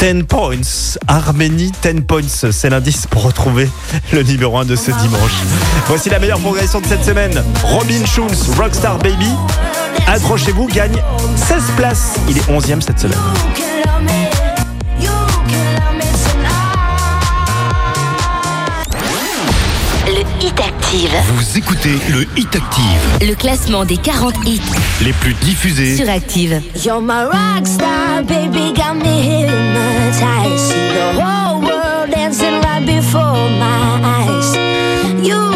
10 0.00 0.24
points. 0.24 0.60
Arménie 1.08 1.72
10 1.82 2.02
points. 2.02 2.50
C'est 2.50 2.68
l'indice 2.68 3.06
pour 3.06 3.22
retrouver 3.22 3.70
le 4.12 4.22
numéro 4.22 4.58
1 4.58 4.66
de 4.66 4.76
ce 4.76 4.90
dimanche. 4.90 5.32
Voici 5.86 6.10
la 6.10 6.18
meilleure 6.18 6.40
progression 6.40 6.82
de 6.82 6.86
cette 6.86 7.04
semaine. 7.06 7.42
Robin 7.64 8.04
Schulz, 8.04 8.50
Rockstar 8.58 8.98
Baby. 8.98 9.30
Accrochez-vous 10.06 10.66
gagne 10.68 11.02
16 11.36 11.62
places. 11.76 12.16
Il 12.28 12.38
est 12.38 12.48
11e 12.48 12.80
cette 12.80 12.98
semaine. 12.98 13.18
Le 20.06 20.20
Hit 20.40 20.60
Active. 20.60 21.10
Vous 21.34 21.58
écoutez 21.58 21.98
le 22.10 22.26
Hit 22.36 22.54
Active. 22.54 23.28
Le 23.28 23.34
classement 23.34 23.84
des 23.84 23.96
40 23.96 24.34
hits. 24.46 24.60
Les 25.02 25.12
plus 25.12 25.34
diffusés. 25.34 25.96
Sur 25.96 26.08
Active. 26.08 26.62
You're 26.84 27.00
my 27.00 27.24
rockstar, 27.24 28.24
baby, 28.24 28.72
got 28.72 28.94
me 28.94 29.20
hypnotized. 29.20 30.58
See 30.58 30.88
the 30.94 31.18
world 31.18 31.46
dancing 32.10 32.60
right 32.62 32.86
before 32.86 33.34
my 33.58 34.00
eyes. 34.04 34.54
You 35.22 35.55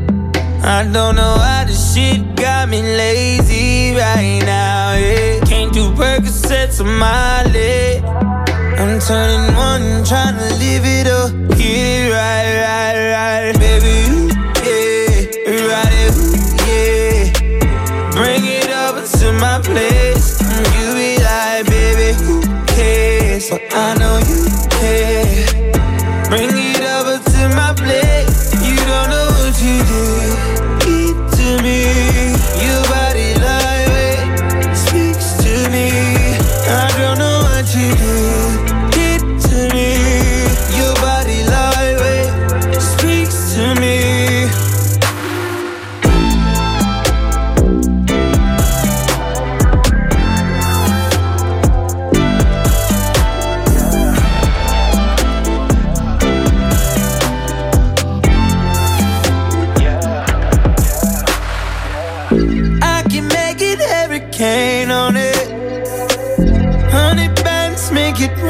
I 0.71 0.83
don't 0.85 1.17
know 1.17 1.35
how 1.37 1.65
this 1.65 1.93
shit 1.93 2.33
got 2.37 2.69
me 2.69 2.81
lazy 2.81 3.93
right 3.93 4.39
now, 4.45 4.93
yeah. 4.93 5.43
Can't 5.43 5.73
do 5.73 5.91
Percocets 5.91 6.79
on 6.79 6.97
my 6.97 7.43
leg. 7.51 8.01
I'm 8.79 8.97
turning 9.01 9.53
one, 9.57 10.05
trying 10.05 10.37
to 10.37 10.49
live 10.63 10.85
it 10.85 11.07
up. 11.07 11.31
Get 11.57 11.59
it 11.59 12.13
right, 12.13 12.55
right, 12.63 13.11
right. 13.11 13.50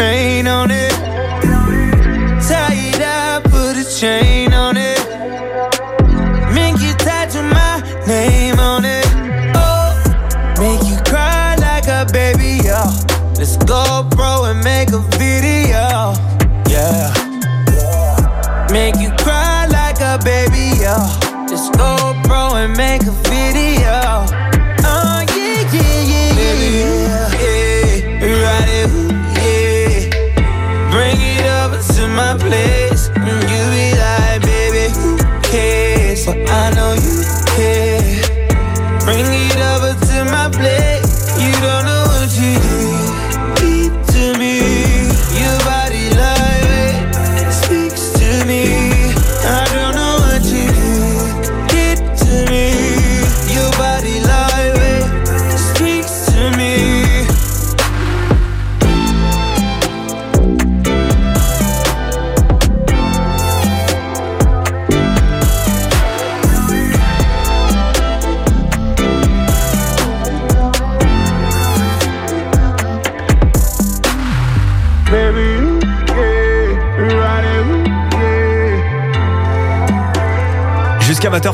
rain 0.02 0.48
on 0.48 0.61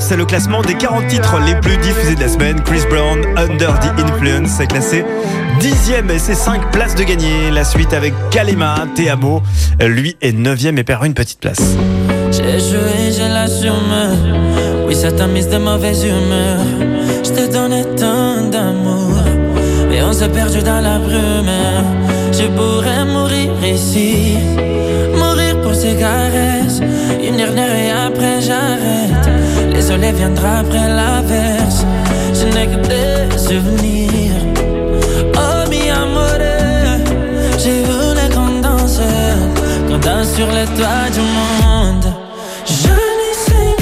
c'est 0.08 0.16
le 0.16 0.26
classement 0.26 0.62
des 0.62 0.76
40 0.76 1.08
titres 1.08 1.38
les 1.46 1.56
plus 1.56 1.76
diffusés 1.80 2.16
de 2.16 2.22
la 2.22 2.30
semaine. 2.30 2.62
Chris 2.64 2.80
Brown, 2.90 3.20
Under 3.36 3.78
the 3.78 4.00
Influence, 4.00 4.58
est 4.62 4.68
classé 4.68 5.04
10ème 5.60 6.10
et 6.10 6.18
c'est 6.18 6.34
5 6.34 6.72
places 6.72 6.96
de 6.96 7.04
gagner. 7.04 7.52
La 7.52 7.66
suite 7.66 7.92
avec 7.92 8.14
Kalema, 8.32 8.86
Teamo, 8.96 9.42
lui 9.82 10.16
est 10.22 10.32
9ème 10.32 10.78
et 10.78 10.86
perd 10.86 11.06
une 11.06 11.14
petite 11.14 11.42
place. 11.42 11.76
J'ai 12.32 12.58
joué, 12.58 13.12
j'ai 13.12 13.28
l'assume. 13.28 13.74
Oui, 14.88 14.96
ça 14.96 15.12
t'a 15.12 15.28
mise 15.28 15.50
de 15.50 15.58
mauvaise 15.58 16.06
humeur. 16.06 16.62
Je 17.26 17.30
te 17.30 17.52
donnais 17.52 17.84
tant 17.98 18.50
d'amour. 18.50 19.18
Mais 19.90 20.02
on 20.04 20.14
s'est 20.14 20.30
perdu 20.30 20.60
dans 20.60 20.80
la 20.80 21.00
brume. 21.00 21.52
Je 22.32 22.48
pourrais 22.56 23.04
mourir 23.04 23.52
ici. 23.62 24.38
Mourir 25.18 25.60
pour 25.62 25.76
ces 25.76 25.96
caresses. 25.96 26.80
Une 27.22 27.36
dernière 27.36 27.76
et 27.76 27.92
après 27.92 28.40
j'arrête. 28.40 29.07
Les 29.88 29.94
soleils 29.94 30.16
viendra 30.16 30.58
après 30.58 30.90
l'averse. 30.90 31.86
Je 32.34 32.46
n'ai 32.48 32.68
que 32.68 32.76
des 32.90 33.38
souvenirs. 33.38 34.34
Oh, 35.34 35.70
mi 35.70 35.90
amore. 35.90 36.26
J'ai 37.58 37.84
voulu 37.84 38.28
qu'on 38.36 38.60
danse. 38.60 39.00
Qu'on 39.88 39.98
danse 39.98 40.34
sur 40.36 40.48
les 40.48 40.66
toits 40.76 41.10
du 41.14 41.22
monde. 41.22 42.14
Je 42.66 42.90
n'y 42.90 43.34
sais 43.46 43.78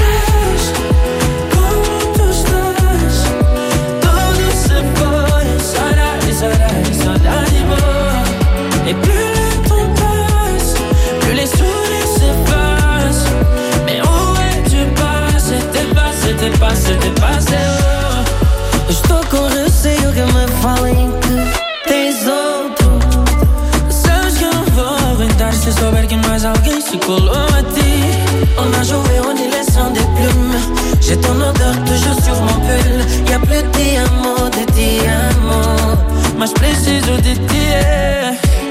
de 37.11 37.33
ti. 37.47 37.65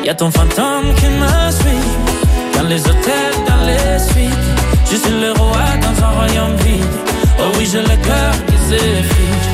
Y'a 0.04 0.14
ton 0.14 0.30
fantôme 0.30 0.94
qui 0.96 1.06
me 1.06 1.50
suit. 1.50 1.88
Dans 2.54 2.68
les 2.68 2.80
hôtels, 2.80 3.38
dans 3.46 3.64
les 3.66 3.98
suites. 3.98 4.46
Je 4.90 4.96
suis 4.96 5.20
le 5.20 5.32
roi 5.32 5.64
dans 5.80 6.04
un 6.04 6.10
royaume 6.10 6.56
vide. 6.64 6.84
Oh 7.38 7.50
oui, 7.58 7.68
j'ai 7.70 7.82
le 7.82 7.96
cœur 8.08 8.32
qui 8.46 8.56
s'effrite. 8.68 9.44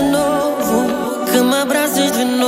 De 0.00 0.10
novo, 0.10 1.24
que 1.30 1.40
me 1.42 1.64
de 2.10 2.24
novo. 2.24 2.39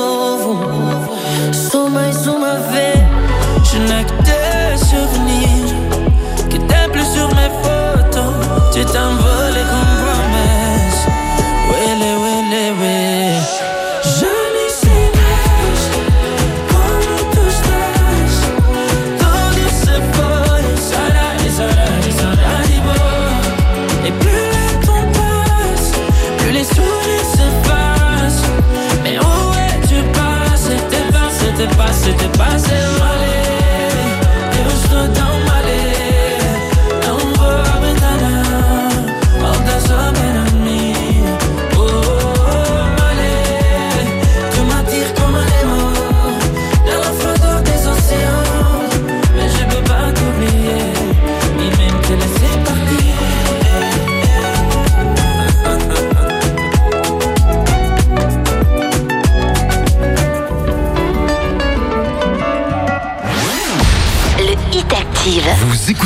T'es 32.11 32.15
passé, 32.15 32.42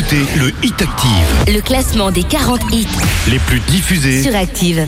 écoutez 0.07 0.39
le 0.39 0.53
Hit 0.63 0.83
Active. 0.83 1.55
Le 1.55 1.61
classement 1.61 2.11
des 2.11 2.23
40 2.23 2.61
hits 2.73 2.87
Les 3.31 3.39
plus 3.39 3.61
diffusés. 3.61 4.23
sur 4.23 4.35
Active. 4.35 4.87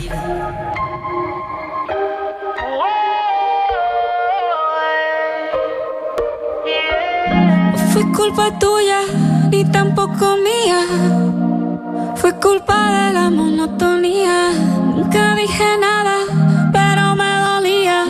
Fue 7.91 8.03
culpa 8.13 8.51
tuya, 8.59 9.01
ni 9.51 9.65
tampoco 9.65 10.37
mía. 10.37 10.81
Fue 12.15 12.33
culpa 12.39 13.07
de 13.07 13.13
la 13.13 13.29
monotonía. 13.29 14.51
Nunca 14.95 15.35
dije 15.35 15.65
nada, 15.79 16.17
pero 16.71 17.15
me 17.15 17.31
dolía. 17.47 18.05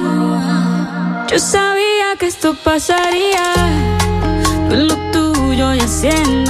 Yo 1.31 1.39
sabía 1.39 2.15
que 2.19 2.27
esto 2.27 2.53
pasaría. 2.63 3.45
Lo 4.69 4.95
tuyo 5.11 5.73
y 5.73 5.79
haciendo 5.79 6.48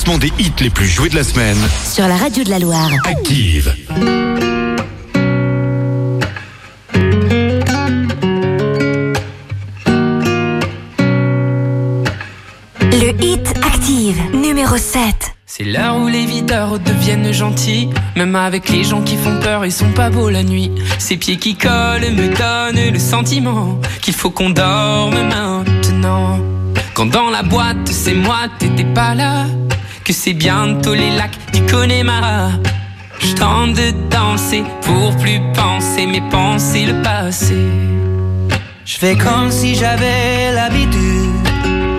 classement 0.00 0.18
des 0.18 0.32
hits 0.38 0.52
les 0.60 0.70
plus 0.70 0.86
joués 0.86 1.10
de 1.10 1.16
la 1.16 1.24
semaine. 1.24 1.58
sur 1.84 2.06
la 2.08 2.16
radio 2.16 2.42
de 2.42 2.50
la 2.50 2.58
Loire. 2.58 2.90
Active. 3.04 3.74
Le 12.92 13.22
hit 13.22 13.54
active, 13.62 14.16
numéro 14.32 14.78
7. 14.78 15.14
C'est 15.44 15.64
l'heure 15.64 15.96
où 15.98 16.08
les 16.08 16.24
videurs 16.24 16.78
deviennent 16.78 17.32
gentils. 17.32 17.90
Même 18.16 18.36
avec 18.36 18.70
les 18.70 18.84
gens 18.84 19.02
qui 19.02 19.16
font 19.16 19.38
peur, 19.40 19.66
ils 19.66 19.72
sont 19.72 19.92
pas 19.92 20.08
beaux 20.08 20.30
la 20.30 20.42
nuit. 20.42 20.70
Ces 20.98 21.18
pieds 21.18 21.36
qui 21.36 21.56
collent 21.56 22.12
me 22.12 22.28
donnent 22.28 22.92
le 22.92 22.98
sentiment 22.98 23.78
qu'il 24.00 24.14
faut 24.14 24.30
qu'on 24.30 24.50
dorme 24.50 25.28
maintenant. 25.28 26.38
Quand 26.94 27.06
dans 27.06 27.28
la 27.28 27.42
boîte, 27.42 27.88
c'est 27.88 28.14
moi, 28.14 28.46
t'étais 28.58 28.84
pas 28.84 29.14
là. 29.14 29.46
Que 30.10 30.16
c'est 30.16 30.32
bientôt 30.32 30.92
les 30.92 31.12
lacs 31.12 31.38
du 31.52 31.64
Connemara. 31.66 32.50
Je 33.20 33.32
tente 33.36 33.74
de 33.74 33.92
danser 34.10 34.64
pour 34.82 35.16
plus 35.18 35.38
penser, 35.54 36.04
mais 36.04 36.20
penser 36.32 36.86
le 36.86 37.00
passé. 37.00 37.54
Je 38.84 38.98
fais 38.98 39.16
comme 39.16 39.52
si 39.52 39.76
j'avais 39.76 40.50
l'habitude 40.52 41.44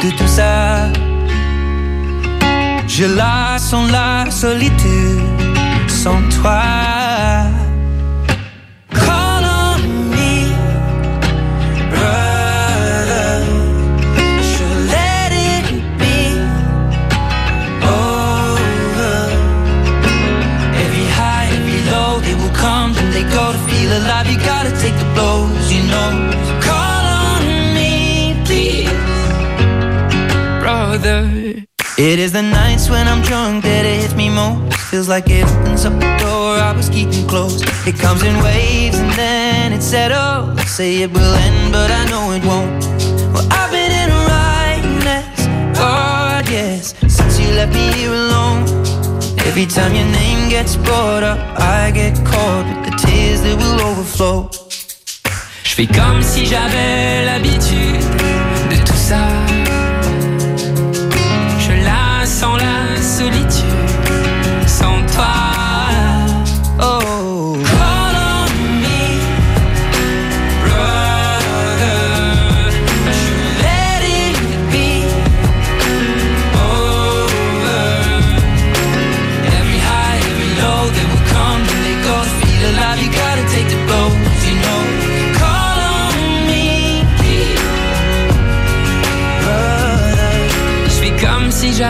de 0.04 0.10
tout 0.18 0.28
ça. 0.28 0.90
Je 2.86 3.06
la 3.06 3.58
sens 3.58 3.90
la 3.90 4.30
solitude 4.30 5.22
sans 5.88 6.22
toi. 6.42 7.01
Feel 23.92 24.02
alive. 24.04 24.28
You 24.28 24.38
gotta 24.38 24.72
take 24.82 24.96
the 24.96 25.10
blows, 25.14 25.72
you 25.72 25.84
know. 25.84 26.12
Call 26.62 27.04
on 27.28 27.44
me, 27.76 28.36
please, 28.46 28.90
brother. 30.62 31.20
It 31.98 32.20
is 32.20 32.32
the 32.32 32.42
nights 32.42 32.90
when 32.90 33.08
I'm 33.08 33.22
drunk 33.22 33.64
that 33.64 33.86
it 33.86 34.02
hits 34.02 34.16
me 34.16 34.30
most. 34.30 34.74
Feels 34.90 35.08
like 35.08 35.30
it 35.30 35.46
opens 35.46 35.86
up 35.86 35.94
the 35.94 36.12
door 36.20 36.56
I 36.70 36.74
was 36.76 36.90
keeping 36.90 37.28
closed. 37.28 37.64
It 37.88 37.98
comes 37.98 38.24
in 38.24 38.36
waves 38.44 38.98
and 38.98 39.12
then 39.12 39.74
it 39.74 39.82
settles. 39.82 40.60
Say 40.68 41.02
it 41.04 41.12
will 41.12 41.36
end, 41.48 41.72
but 41.72 41.92
I 41.92 42.04
know 42.12 42.32
it 42.32 42.44
won't. 42.46 42.84
Well, 43.34 43.48
I've 43.52 43.72
been 43.72 43.92
in 44.02 44.10
a 44.10 44.22
right 44.36 44.84
mess, 45.06 45.78
God, 45.78 46.50
yes, 46.50 46.96
since 47.08 47.40
you 47.40 47.48
left 47.60 47.74
me 47.74 47.92
here 47.94 48.14
alone. 48.14 48.64
Every 49.50 49.66
time 49.66 49.94
your 49.94 50.10
name 50.22 50.50
gets 50.50 50.76
brought 50.76 51.24
up, 51.24 51.40
I 51.60 51.92
get 51.92 52.16
caught 52.26 52.81
Je 55.64 55.76
fais 55.76 55.88
comme 55.88 56.22
si 56.22 56.46
j'avais 56.46 57.26
l'habitude 57.26 58.02
de 58.70 58.86
tout 58.86 58.94
ça. 58.94 59.41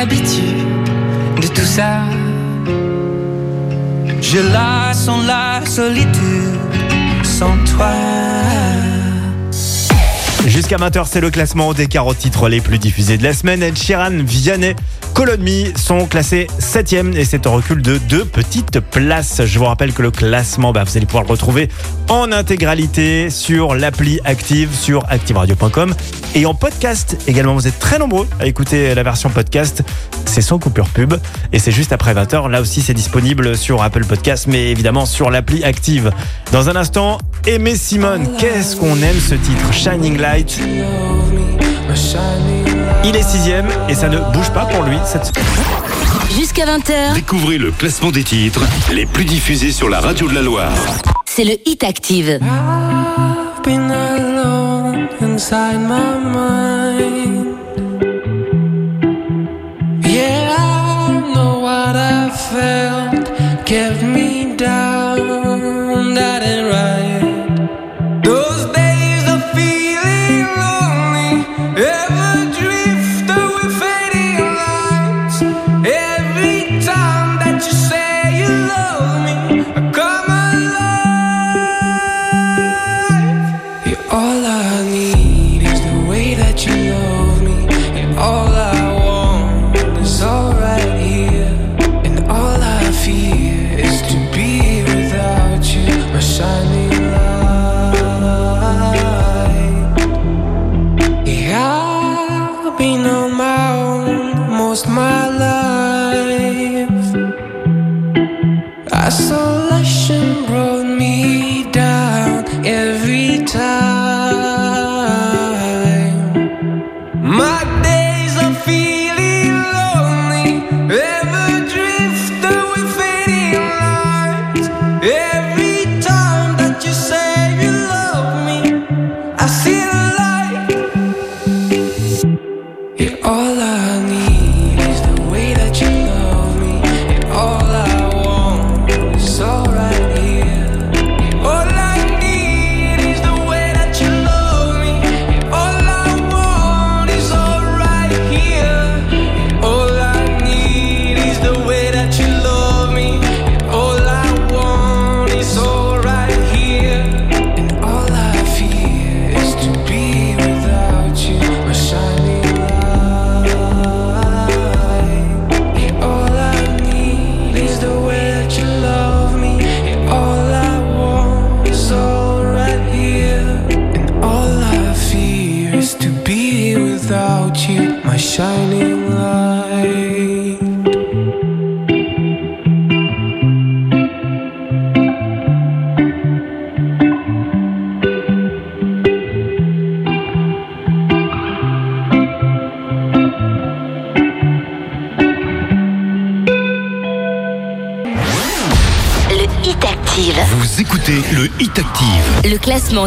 s'habitue 0.00 0.56
de 1.42 1.46
tout 1.48 1.66
ça. 1.66 2.04
Je 4.22 4.38
la 4.38 4.94
sens 4.94 5.26
la 5.26 5.60
solitude 5.66 6.58
sans 7.22 7.54
toi. 7.76 7.92
Jusqu'à 10.46 10.76
20h, 10.78 11.04
c'est 11.06 11.20
le 11.20 11.30
classement 11.30 11.74
des 11.74 11.86
40 11.86 12.16
titres 12.16 12.48
les 12.48 12.62
plus 12.62 12.78
diffusés 12.78 13.18
de 13.18 13.22
la 13.22 13.34
semaine. 13.34 13.62
Ed 13.62 13.76
Sheeran, 13.76 14.22
Vianney, 14.24 14.74
Colonne 15.20 15.42
Me 15.42 15.76
sont 15.76 16.06
classés 16.06 16.46
7e 16.60 17.14
et 17.14 17.26
c'est 17.26 17.46
en 17.46 17.52
recul 17.52 17.82
de 17.82 17.98
deux 17.98 18.24
petites 18.24 18.80
places. 18.80 19.44
Je 19.44 19.58
vous 19.58 19.66
rappelle 19.66 19.92
que 19.92 20.00
le 20.00 20.10
classement, 20.10 20.72
bah, 20.72 20.82
vous 20.82 20.96
allez 20.96 21.04
pouvoir 21.04 21.24
le 21.24 21.28
retrouver 21.28 21.68
en 22.08 22.32
intégralité 22.32 23.28
sur 23.28 23.74
l'appli 23.74 24.18
Active, 24.24 24.74
sur 24.74 25.04
activeradio.com 25.10 25.94
et 26.34 26.46
en 26.46 26.54
podcast 26.54 27.18
également. 27.26 27.52
Vous 27.52 27.68
êtes 27.68 27.78
très 27.78 27.98
nombreux 27.98 28.26
à 28.40 28.46
écouter 28.46 28.94
la 28.94 29.02
version 29.02 29.28
podcast. 29.28 29.82
C'est 30.24 30.40
sans 30.40 30.58
coupure 30.58 30.88
pub 30.88 31.12
et 31.52 31.58
c'est 31.58 31.70
juste 31.70 31.92
après 31.92 32.14
20h. 32.14 32.48
Là 32.48 32.62
aussi, 32.62 32.80
c'est 32.80 32.94
disponible 32.94 33.58
sur 33.58 33.82
Apple 33.82 34.06
Podcast, 34.06 34.46
mais 34.48 34.70
évidemment 34.70 35.04
sur 35.04 35.28
l'appli 35.28 35.62
Active. 35.64 36.12
Dans 36.50 36.70
un 36.70 36.76
instant, 36.76 37.18
Aimé 37.46 37.76
Simone, 37.76 38.26
qu'est-ce 38.38 38.74
qu'on 38.74 38.96
aime 39.02 39.20
ce 39.20 39.34
titre? 39.34 39.70
Shining 39.70 40.16
Light. 40.16 40.58
Il 43.04 43.16
est 43.16 43.22
sixième 43.22 43.66
et 43.88 43.94
ça 43.94 44.08
ne 44.08 44.18
bouge 44.32 44.50
pas 44.50 44.66
pour 44.66 44.82
lui 44.84 44.98
cette 45.04 45.24
semaine 45.24 45.44
Jusqu'à 46.38 46.64
20h. 46.66 47.14
Découvrez 47.14 47.58
le 47.58 47.70
classement 47.70 48.10
des 48.10 48.22
titres 48.24 48.60
les 48.92 49.06
plus 49.06 49.24
diffusés 49.24 49.72
sur 49.72 49.88
la 49.88 50.00
radio 50.00 50.28
de 50.28 50.34
la 50.34 50.42
Loire. 50.42 50.72
C'est 51.24 51.44
le 51.44 51.54
Hit 51.66 51.82
Active. 51.84 52.38
Yeah, 60.04 60.56
I 60.58 61.60
what 61.62 61.96
I 61.96 62.30
felt. 62.30 64.19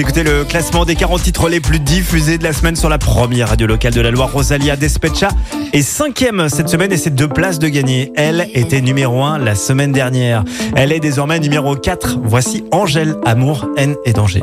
Écoutez 0.00 0.22
le 0.22 0.44
classement 0.44 0.86
des 0.86 0.94
40 0.94 1.22
titres 1.22 1.50
les 1.50 1.60
plus 1.60 1.78
diffusés 1.78 2.38
de 2.38 2.42
la 2.42 2.54
semaine 2.54 2.74
sur 2.74 2.88
la 2.88 2.96
première 2.96 3.50
radio 3.50 3.66
locale 3.66 3.92
de 3.92 4.00
la 4.00 4.10
Loire. 4.10 4.32
Rosalia 4.32 4.74
Despecha 4.74 5.28
est 5.74 5.82
cinquième 5.82 6.48
cette 6.48 6.70
semaine 6.70 6.90
et 6.90 6.96
c'est 6.96 7.14
deux 7.14 7.28
places 7.28 7.58
de 7.58 7.68
gagner. 7.68 8.10
Elle 8.16 8.48
était 8.54 8.80
numéro 8.80 9.22
1 9.22 9.36
la 9.36 9.54
semaine 9.54 9.92
dernière. 9.92 10.42
Elle 10.74 10.92
est 10.92 11.00
désormais 11.00 11.38
numéro 11.38 11.76
4. 11.76 12.18
Voici 12.24 12.64
Angèle, 12.72 13.16
Amour, 13.26 13.68
haine 13.76 13.94
et 14.06 14.14
danger. 14.14 14.42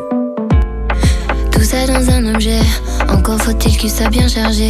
Tout 1.51 1.63
ça 1.63 1.87
dans 1.87 2.07
un 2.11 2.35
objet, 2.35 2.59
encore 3.09 3.41
faut-il 3.41 3.75
qu'il 3.77 3.89
soit 3.89 4.09
bien 4.09 4.27
chargé. 4.27 4.69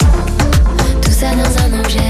Ça 1.21 1.35
dans 1.35 1.75
un 1.75 1.79
objet, 1.79 2.09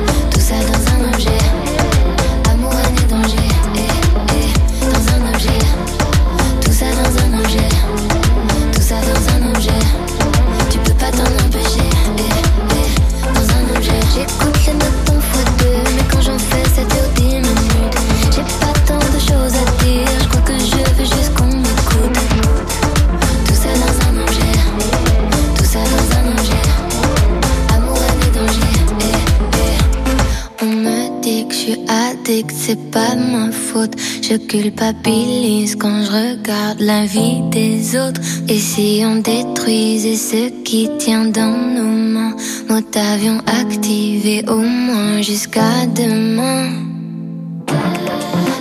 c'est 32.71 32.91
pas 32.91 33.15
ma 33.15 33.51
faute. 33.51 33.95
Je 34.21 34.35
culpabilise 34.35 35.75
quand 35.75 36.03
je 36.05 36.11
regarde 36.11 36.79
la 36.79 37.05
vie 37.05 37.41
des 37.51 37.97
autres. 37.97 38.21
Et 38.47 38.59
si 38.59 39.03
on 39.05 39.15
détruisait 39.15 40.15
ce 40.15 40.49
qui 40.63 40.89
tient 40.97 41.25
dans 41.25 41.57
nos 41.75 41.95
mains, 42.13 42.35
mode 42.69 42.95
avion 42.95 43.39
activé 43.61 44.43
au 44.47 44.61
moins 44.61 45.21
jusqu'à 45.21 45.85
demain. 46.01 46.69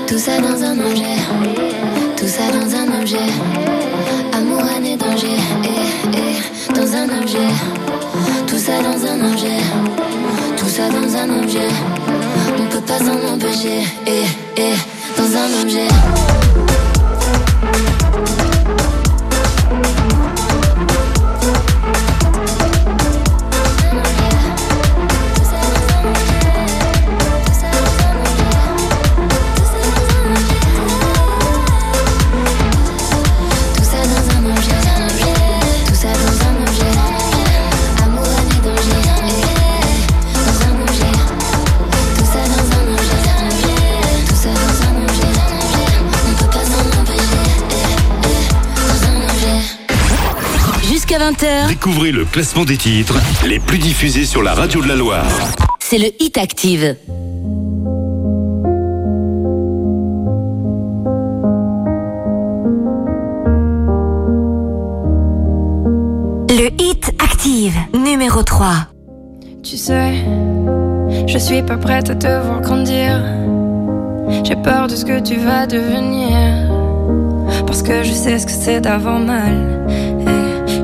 Tout 0.08 0.18
ça 0.18 0.40
dans 0.40 0.60
un 0.70 0.76
objet, 0.88 1.18
tout 2.16 2.30
ça 2.36 2.46
dans 2.56 2.70
un 2.82 3.00
objet. 3.00 3.30
Amour, 4.32 4.64
et 4.84 4.96
danger, 4.96 5.38
eh, 5.64 6.18
eh, 6.18 6.72
dans 6.74 6.90
un 7.00 7.08
objet. 7.20 7.52
Tout 8.48 8.58
ça 8.58 8.76
dans 8.82 9.00
un 9.12 9.32
objet, 9.32 9.60
tout 10.58 10.68
ça 10.68 10.88
dans 10.88 11.16
un 11.16 11.42
objet. 11.42 11.89
Pas 12.90 12.98
s'en 12.98 13.34
empêcher, 13.34 13.84
eh, 14.04 14.24
eh, 14.56 14.74
dans 15.16 15.36
un 15.36 15.62
objet. 15.62 16.39
20h, 51.30 51.68
Découvrez 51.68 52.10
le 52.10 52.24
classement 52.24 52.64
des 52.64 52.76
titres 52.76 53.14
les 53.46 53.60
plus 53.60 53.78
diffusés 53.78 54.24
sur 54.24 54.42
la 54.42 54.52
radio 54.52 54.82
de 54.82 54.88
la 54.88 54.96
Loire. 54.96 55.24
c'est 55.78 55.98
le 55.98 56.10
Hit 56.18 56.38
Active. 56.38 56.96
Le 66.48 66.68
hit 66.82 67.12
active, 67.18 67.76
numéro 67.94 68.42
3. 68.42 68.88
Tu 69.62 69.76
sais, 69.76 70.14
je 71.28 71.38
suis 71.38 71.62
pas 71.62 71.76
prête 71.76 72.10
à 72.10 72.14
te 72.16 72.26
voir 72.26 72.60
grandir. 72.60 73.22
J'ai 74.44 74.56
peur 74.56 74.88
de 74.88 74.96
ce 74.96 75.04
que 75.04 75.20
tu 75.20 75.36
vas 75.36 75.66
devenir. 75.66 76.36
Parce 77.66 77.82
que 77.82 78.02
je 78.02 78.12
sais 78.12 78.38
ce 78.38 78.46
que 78.46 78.52
c'est 78.52 78.80
d'avoir 78.80 79.20
mal. 79.20 79.86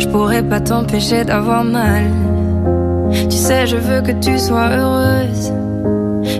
Je 0.06 0.12
pourrais 0.12 0.42
pas 0.44 0.60
t'empêcher 0.60 1.24
d'avoir 1.24 1.64
mal. 1.64 2.04
Tu 3.28 3.36
sais, 3.36 3.66
je 3.66 3.76
veux 3.76 4.00
que 4.02 4.12
tu 4.12 4.38
sois 4.38 4.68
heureuse. 4.68 5.52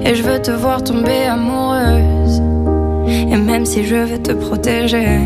Et 0.05 0.15
je 0.15 0.23
veux 0.23 0.41
te 0.41 0.53
voir 0.53 0.85
tomber 0.85 1.25
amoureuse. 1.29 2.41
Et 3.09 3.37
même 3.37 3.67
si 3.67 3.85
je 3.85 3.97
veux 3.97 4.23
te 4.23 4.33
protéger, 4.33 5.19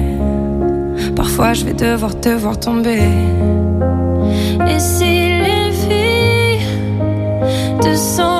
parfois 1.14 1.52
je 1.52 1.66
vais 1.66 1.74
devoir 1.74 2.18
te 2.18 2.30
voir 2.30 2.58
tomber. 2.58 3.02
Et 4.66 4.78
si 4.78 5.04
les 5.04 5.72
filles 5.72 6.64
te 7.82 7.94
semblent 7.94 8.39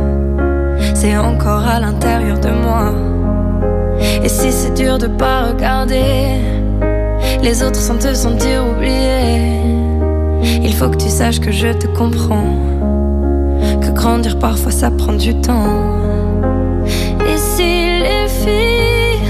C'est 1.01 1.17
encore 1.17 1.65
à 1.65 1.79
l'intérieur 1.79 2.39
de 2.39 2.51
moi. 2.51 2.93
Et 4.23 4.29
si 4.29 4.51
c'est 4.51 4.75
dur 4.75 4.99
de 4.99 5.07
pas 5.07 5.47
regarder 5.47 6.39
les 7.41 7.63
autres 7.63 7.79
sans 7.79 7.97
te 7.97 8.13
sentir 8.13 8.63
oublié, 8.67 9.63
il 10.61 10.71
faut 10.75 10.89
que 10.89 10.97
tu 10.97 11.09
saches 11.09 11.39
que 11.39 11.51
je 11.51 11.69
te 11.69 11.87
comprends. 11.87 12.55
Que 13.81 13.89
grandir 13.89 14.37
parfois 14.37 14.71
ça 14.71 14.91
prend 14.91 15.13
du 15.13 15.33
temps. 15.41 15.65
Et 17.27 17.37
si 17.37 17.97
les 18.05 18.27
filles 18.27 19.25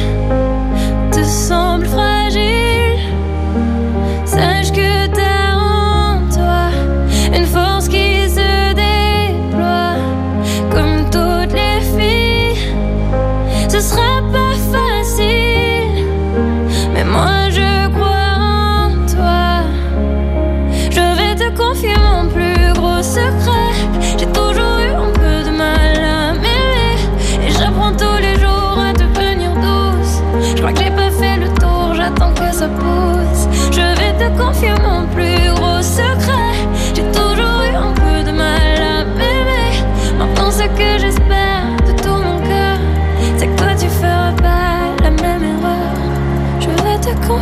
te 1.09 1.23
semblent 1.23 1.70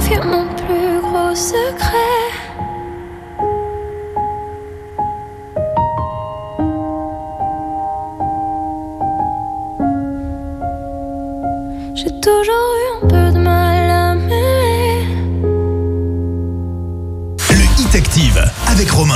te 0.10 0.16
confier 0.16 0.32
mon 0.32 0.49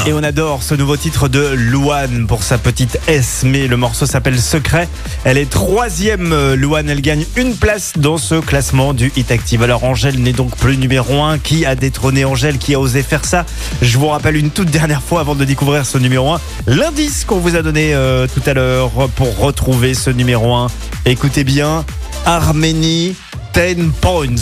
Et 0.05 0.11
on 0.11 0.21
adore 0.21 0.63
ce 0.63 0.75
nouveau 0.75 0.97
titre 0.97 1.29
de 1.29 1.53
Louane 1.55 2.27
pour 2.27 2.43
sa 2.43 2.57
petite 2.57 2.99
S, 3.07 3.43
mais 3.45 3.67
le 3.67 3.77
morceau 3.77 4.05
s'appelle 4.05 4.37
Secret. 4.37 4.89
Elle 5.23 5.37
est 5.37 5.49
troisième, 5.49 6.33
euh, 6.33 6.57
Louane. 6.57 6.89
Elle 6.89 6.99
gagne 6.99 7.25
une 7.37 7.55
place 7.55 7.93
dans 7.95 8.17
ce 8.17 8.35
classement 8.35 8.93
du 8.93 9.13
Hit 9.15 9.31
Active. 9.31 9.63
Alors 9.63 9.85
Angèle 9.85 10.19
n'est 10.19 10.33
donc 10.33 10.57
plus 10.57 10.77
numéro 10.77 11.23
un. 11.23 11.37
Qui 11.37 11.65
a 11.65 11.75
détrôné 11.75 12.25
Angèle? 12.25 12.57
Qui 12.57 12.73
a 12.75 12.81
osé 12.81 13.01
faire 13.01 13.23
ça? 13.23 13.45
Je 13.81 13.97
vous 13.97 14.07
rappelle 14.07 14.35
une 14.35 14.49
toute 14.49 14.69
dernière 14.69 15.01
fois 15.01 15.21
avant 15.21 15.35
de 15.35 15.45
découvrir 15.45 15.85
ce 15.85 15.97
numéro 15.97 16.33
1. 16.33 16.41
L'indice 16.67 17.23
qu'on 17.23 17.39
vous 17.39 17.55
a 17.55 17.61
donné 17.61 17.93
euh, 17.93 18.27
tout 18.27 18.43
à 18.45 18.53
l'heure 18.53 18.91
pour 19.15 19.37
retrouver 19.37 19.93
ce 19.93 20.09
numéro 20.09 20.53
1. 20.53 20.67
Écoutez 21.05 21.45
bien, 21.45 21.85
Arménie. 22.25 23.15
10 23.53 23.75
points. 24.01 24.35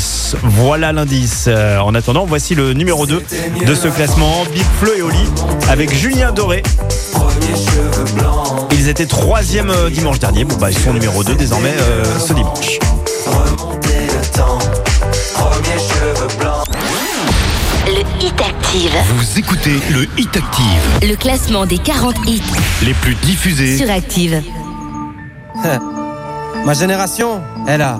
Voilà 0.43 0.93
l'indice. 0.93 1.45
Euh, 1.47 1.79
en 1.79 1.93
attendant, 1.95 2.25
voici 2.25 2.55
le 2.55 2.73
numéro 2.73 3.05
2 3.05 3.21
de 3.65 3.75
ce 3.75 3.87
classement. 3.89 4.43
Big 4.53 4.63
Flo 4.79 4.91
et 4.97 5.01
Oli 5.01 5.27
avec 5.69 5.93
Julien 5.93 6.31
Doré. 6.31 6.63
Ils 8.71 8.87
étaient 8.89 9.05
troisième 9.05 9.69
euh, 9.69 9.89
dimanche 9.89 10.19
dernier. 10.19 10.45
Bon, 10.45 10.55
bah, 10.55 10.71
ils 10.71 10.77
sont 10.77 10.93
numéro 10.93 11.23
2 11.23 11.35
désormais 11.35 11.73
euh, 11.77 12.03
ce 12.19 12.33
dimanche. 12.33 12.79
Le 17.87 18.23
Hit 18.25 18.41
Active. 18.41 18.91
Vous 19.15 19.39
écoutez 19.39 19.79
le 19.91 20.07
Hit 20.17 20.35
Active, 20.37 21.09
Le 21.09 21.15
classement 21.15 21.65
des 21.65 21.77
40 21.77 22.15
hits 22.27 22.41
les 22.83 22.93
plus 22.93 23.15
diffusés. 23.15 23.77
sur 23.77 23.89
Active. 23.89 24.41
Ma 26.65 26.73
génération, 26.73 27.41
elle 27.67 27.81
a, 27.81 27.99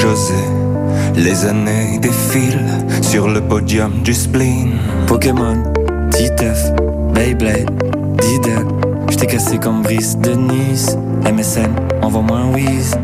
José. 0.00 0.34
Les 1.14 1.44
années 1.44 1.98
défilent 1.98 2.78
sur 3.02 3.28
le 3.28 3.42
podium 3.42 4.00
du 4.02 4.14
spleen. 4.14 4.78
Pokémon, 5.06 5.62
Titeuf, 6.10 6.72
Beyblade, 7.12 7.70
Diddle. 8.18 8.66
J't'ai 9.10 9.26
cassé 9.26 9.58
comme 9.58 9.82
Brice 9.82 10.16
de 10.16 10.32
Nice. 10.32 10.96
MSN, 11.30 11.72
envoie-moi 12.00 12.38
un 12.38 12.52
whiz. 12.54 12.96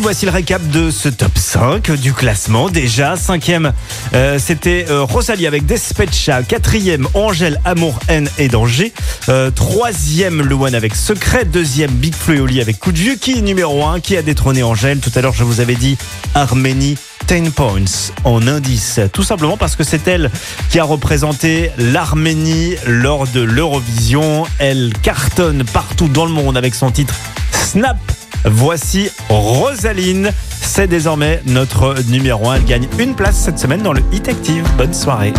Voici 0.00 0.26
le 0.26 0.30
récap 0.30 0.66
de 0.70 0.90
ce 0.90 1.08
top 1.08 1.36
5 1.36 1.90
du 1.92 2.12
classement. 2.12 2.68
Déjà, 2.70 3.16
cinquième, 3.16 3.72
euh, 4.14 4.38
c'était 4.38 4.86
euh, 4.88 5.02
Rosalie 5.02 5.46
avec 5.46 5.66
Despecha. 5.66 6.42
Quatrième, 6.42 7.08
Angèle, 7.14 7.60
Amour, 7.64 7.98
Haine 8.08 8.30
et 8.38 8.48
Danger. 8.48 8.92
Euh, 9.28 9.50
troisième, 9.50 10.40
One 10.52 10.74
avec 10.74 10.94
Secret. 10.94 11.44
Deuxième, 11.44 11.90
Big 11.90 12.14
Flo 12.14 12.34
et 12.34 12.40
Oli 12.40 12.60
avec 12.60 12.78
Coup 12.78 12.92
de 12.92 12.98
Vieux. 12.98 13.16
Qui 13.16 13.38
est 13.38 13.42
numéro 13.42 13.84
1 13.84 14.00
Qui 14.00 14.16
a 14.16 14.22
détrôné 14.22 14.62
Angèle? 14.62 15.00
Tout 15.00 15.12
à 15.14 15.20
l'heure, 15.20 15.34
je 15.34 15.44
vous 15.44 15.60
avais 15.60 15.74
dit 15.74 15.98
Arménie. 16.34 16.96
10 17.26 17.50
points 17.50 17.84
en 18.24 18.46
indice, 18.46 19.00
tout 19.12 19.22
simplement 19.22 19.58
parce 19.58 19.76
que 19.76 19.84
c'est 19.84 20.08
elle 20.08 20.30
qui 20.70 20.78
a 20.78 20.84
représenté 20.84 21.70
l'Arménie 21.76 22.76
lors 22.86 23.26
de 23.26 23.40
l'Eurovision. 23.40 24.46
Elle 24.58 24.94
cartonne 25.02 25.64
partout 25.64 26.08
dans 26.08 26.24
le 26.24 26.32
monde 26.32 26.56
avec 26.56 26.74
son 26.74 26.90
titre 26.90 27.14
Snap. 27.52 27.98
Voici 28.44 29.10
Rosaline. 29.28 30.30
C'est 30.60 30.86
désormais 30.86 31.42
notre 31.46 31.96
numéro 32.08 32.48
1. 32.48 32.56
Elle 32.56 32.64
gagne 32.64 32.88
une 32.98 33.14
place 33.14 33.36
cette 33.36 33.58
semaine 33.58 33.82
dans 33.82 33.92
le 33.92 34.02
Hit 34.12 34.28
Active. 34.28 34.64
Bonne 34.76 34.94
soirée. 34.94 35.32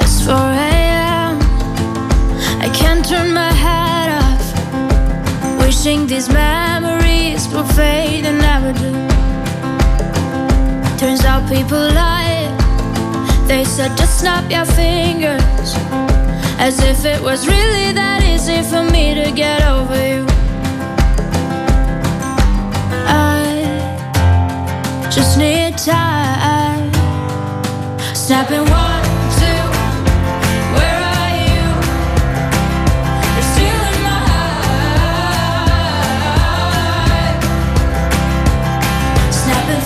It's 0.00 0.24
4 0.24 0.36
a.m. 0.36 1.38
I 2.62 2.68
can't 2.72 3.02
turn 3.06 3.32
my 3.32 3.50
head 3.52 4.10
off. 4.20 5.64
Wishing 5.64 6.06
these 6.06 6.28
memories 6.30 7.48
will 7.48 7.64
fade 7.74 8.24
and 8.24 8.38
never 8.38 8.72
do. 8.72 8.92
Turns 10.98 11.24
out 11.24 11.48
people 11.48 11.78
lie. 11.78 12.48
They 13.46 13.64
said 13.64 13.96
just 13.96 14.20
snap 14.20 14.50
your 14.50 14.64
fingers. 14.64 15.74
As 16.58 16.78
if 16.82 17.04
it 17.04 17.20
was 17.20 17.46
really 17.46 17.92
that 17.92 18.22
easy 18.22 18.62
for 18.62 18.82
me 18.82 19.14
to 19.14 19.32
get 19.32 19.62
over 19.66 19.96
you. 20.08 20.33
Just 25.14 25.38
need 25.38 25.78
time. 25.78 26.92
Snapping 28.14 28.66
one, 28.68 29.04
two. 29.38 29.64
Where 30.74 31.00
are 31.14 31.32
you? 31.46 31.62
You're 33.34 33.48
still 33.54 33.82
in 33.92 33.98
my 34.02 34.18
heart. 34.26 34.74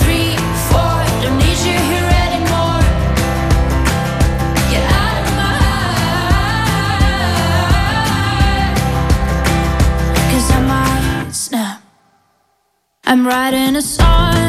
Three, 0.03 0.33
four. 0.69 0.97
Don't 1.21 1.37
need 1.37 1.59
you 1.67 1.77
here 1.91 2.09
anymore. 2.25 2.81
Get 4.71 4.83
out 5.01 5.15
of 5.21 5.27
my 5.39 5.53
I 10.51 10.59
might 10.67 11.33
snap. 11.35 11.77
I'm 13.05 13.21
writing 13.27 13.75
a 13.75 13.81
song. 13.83 14.48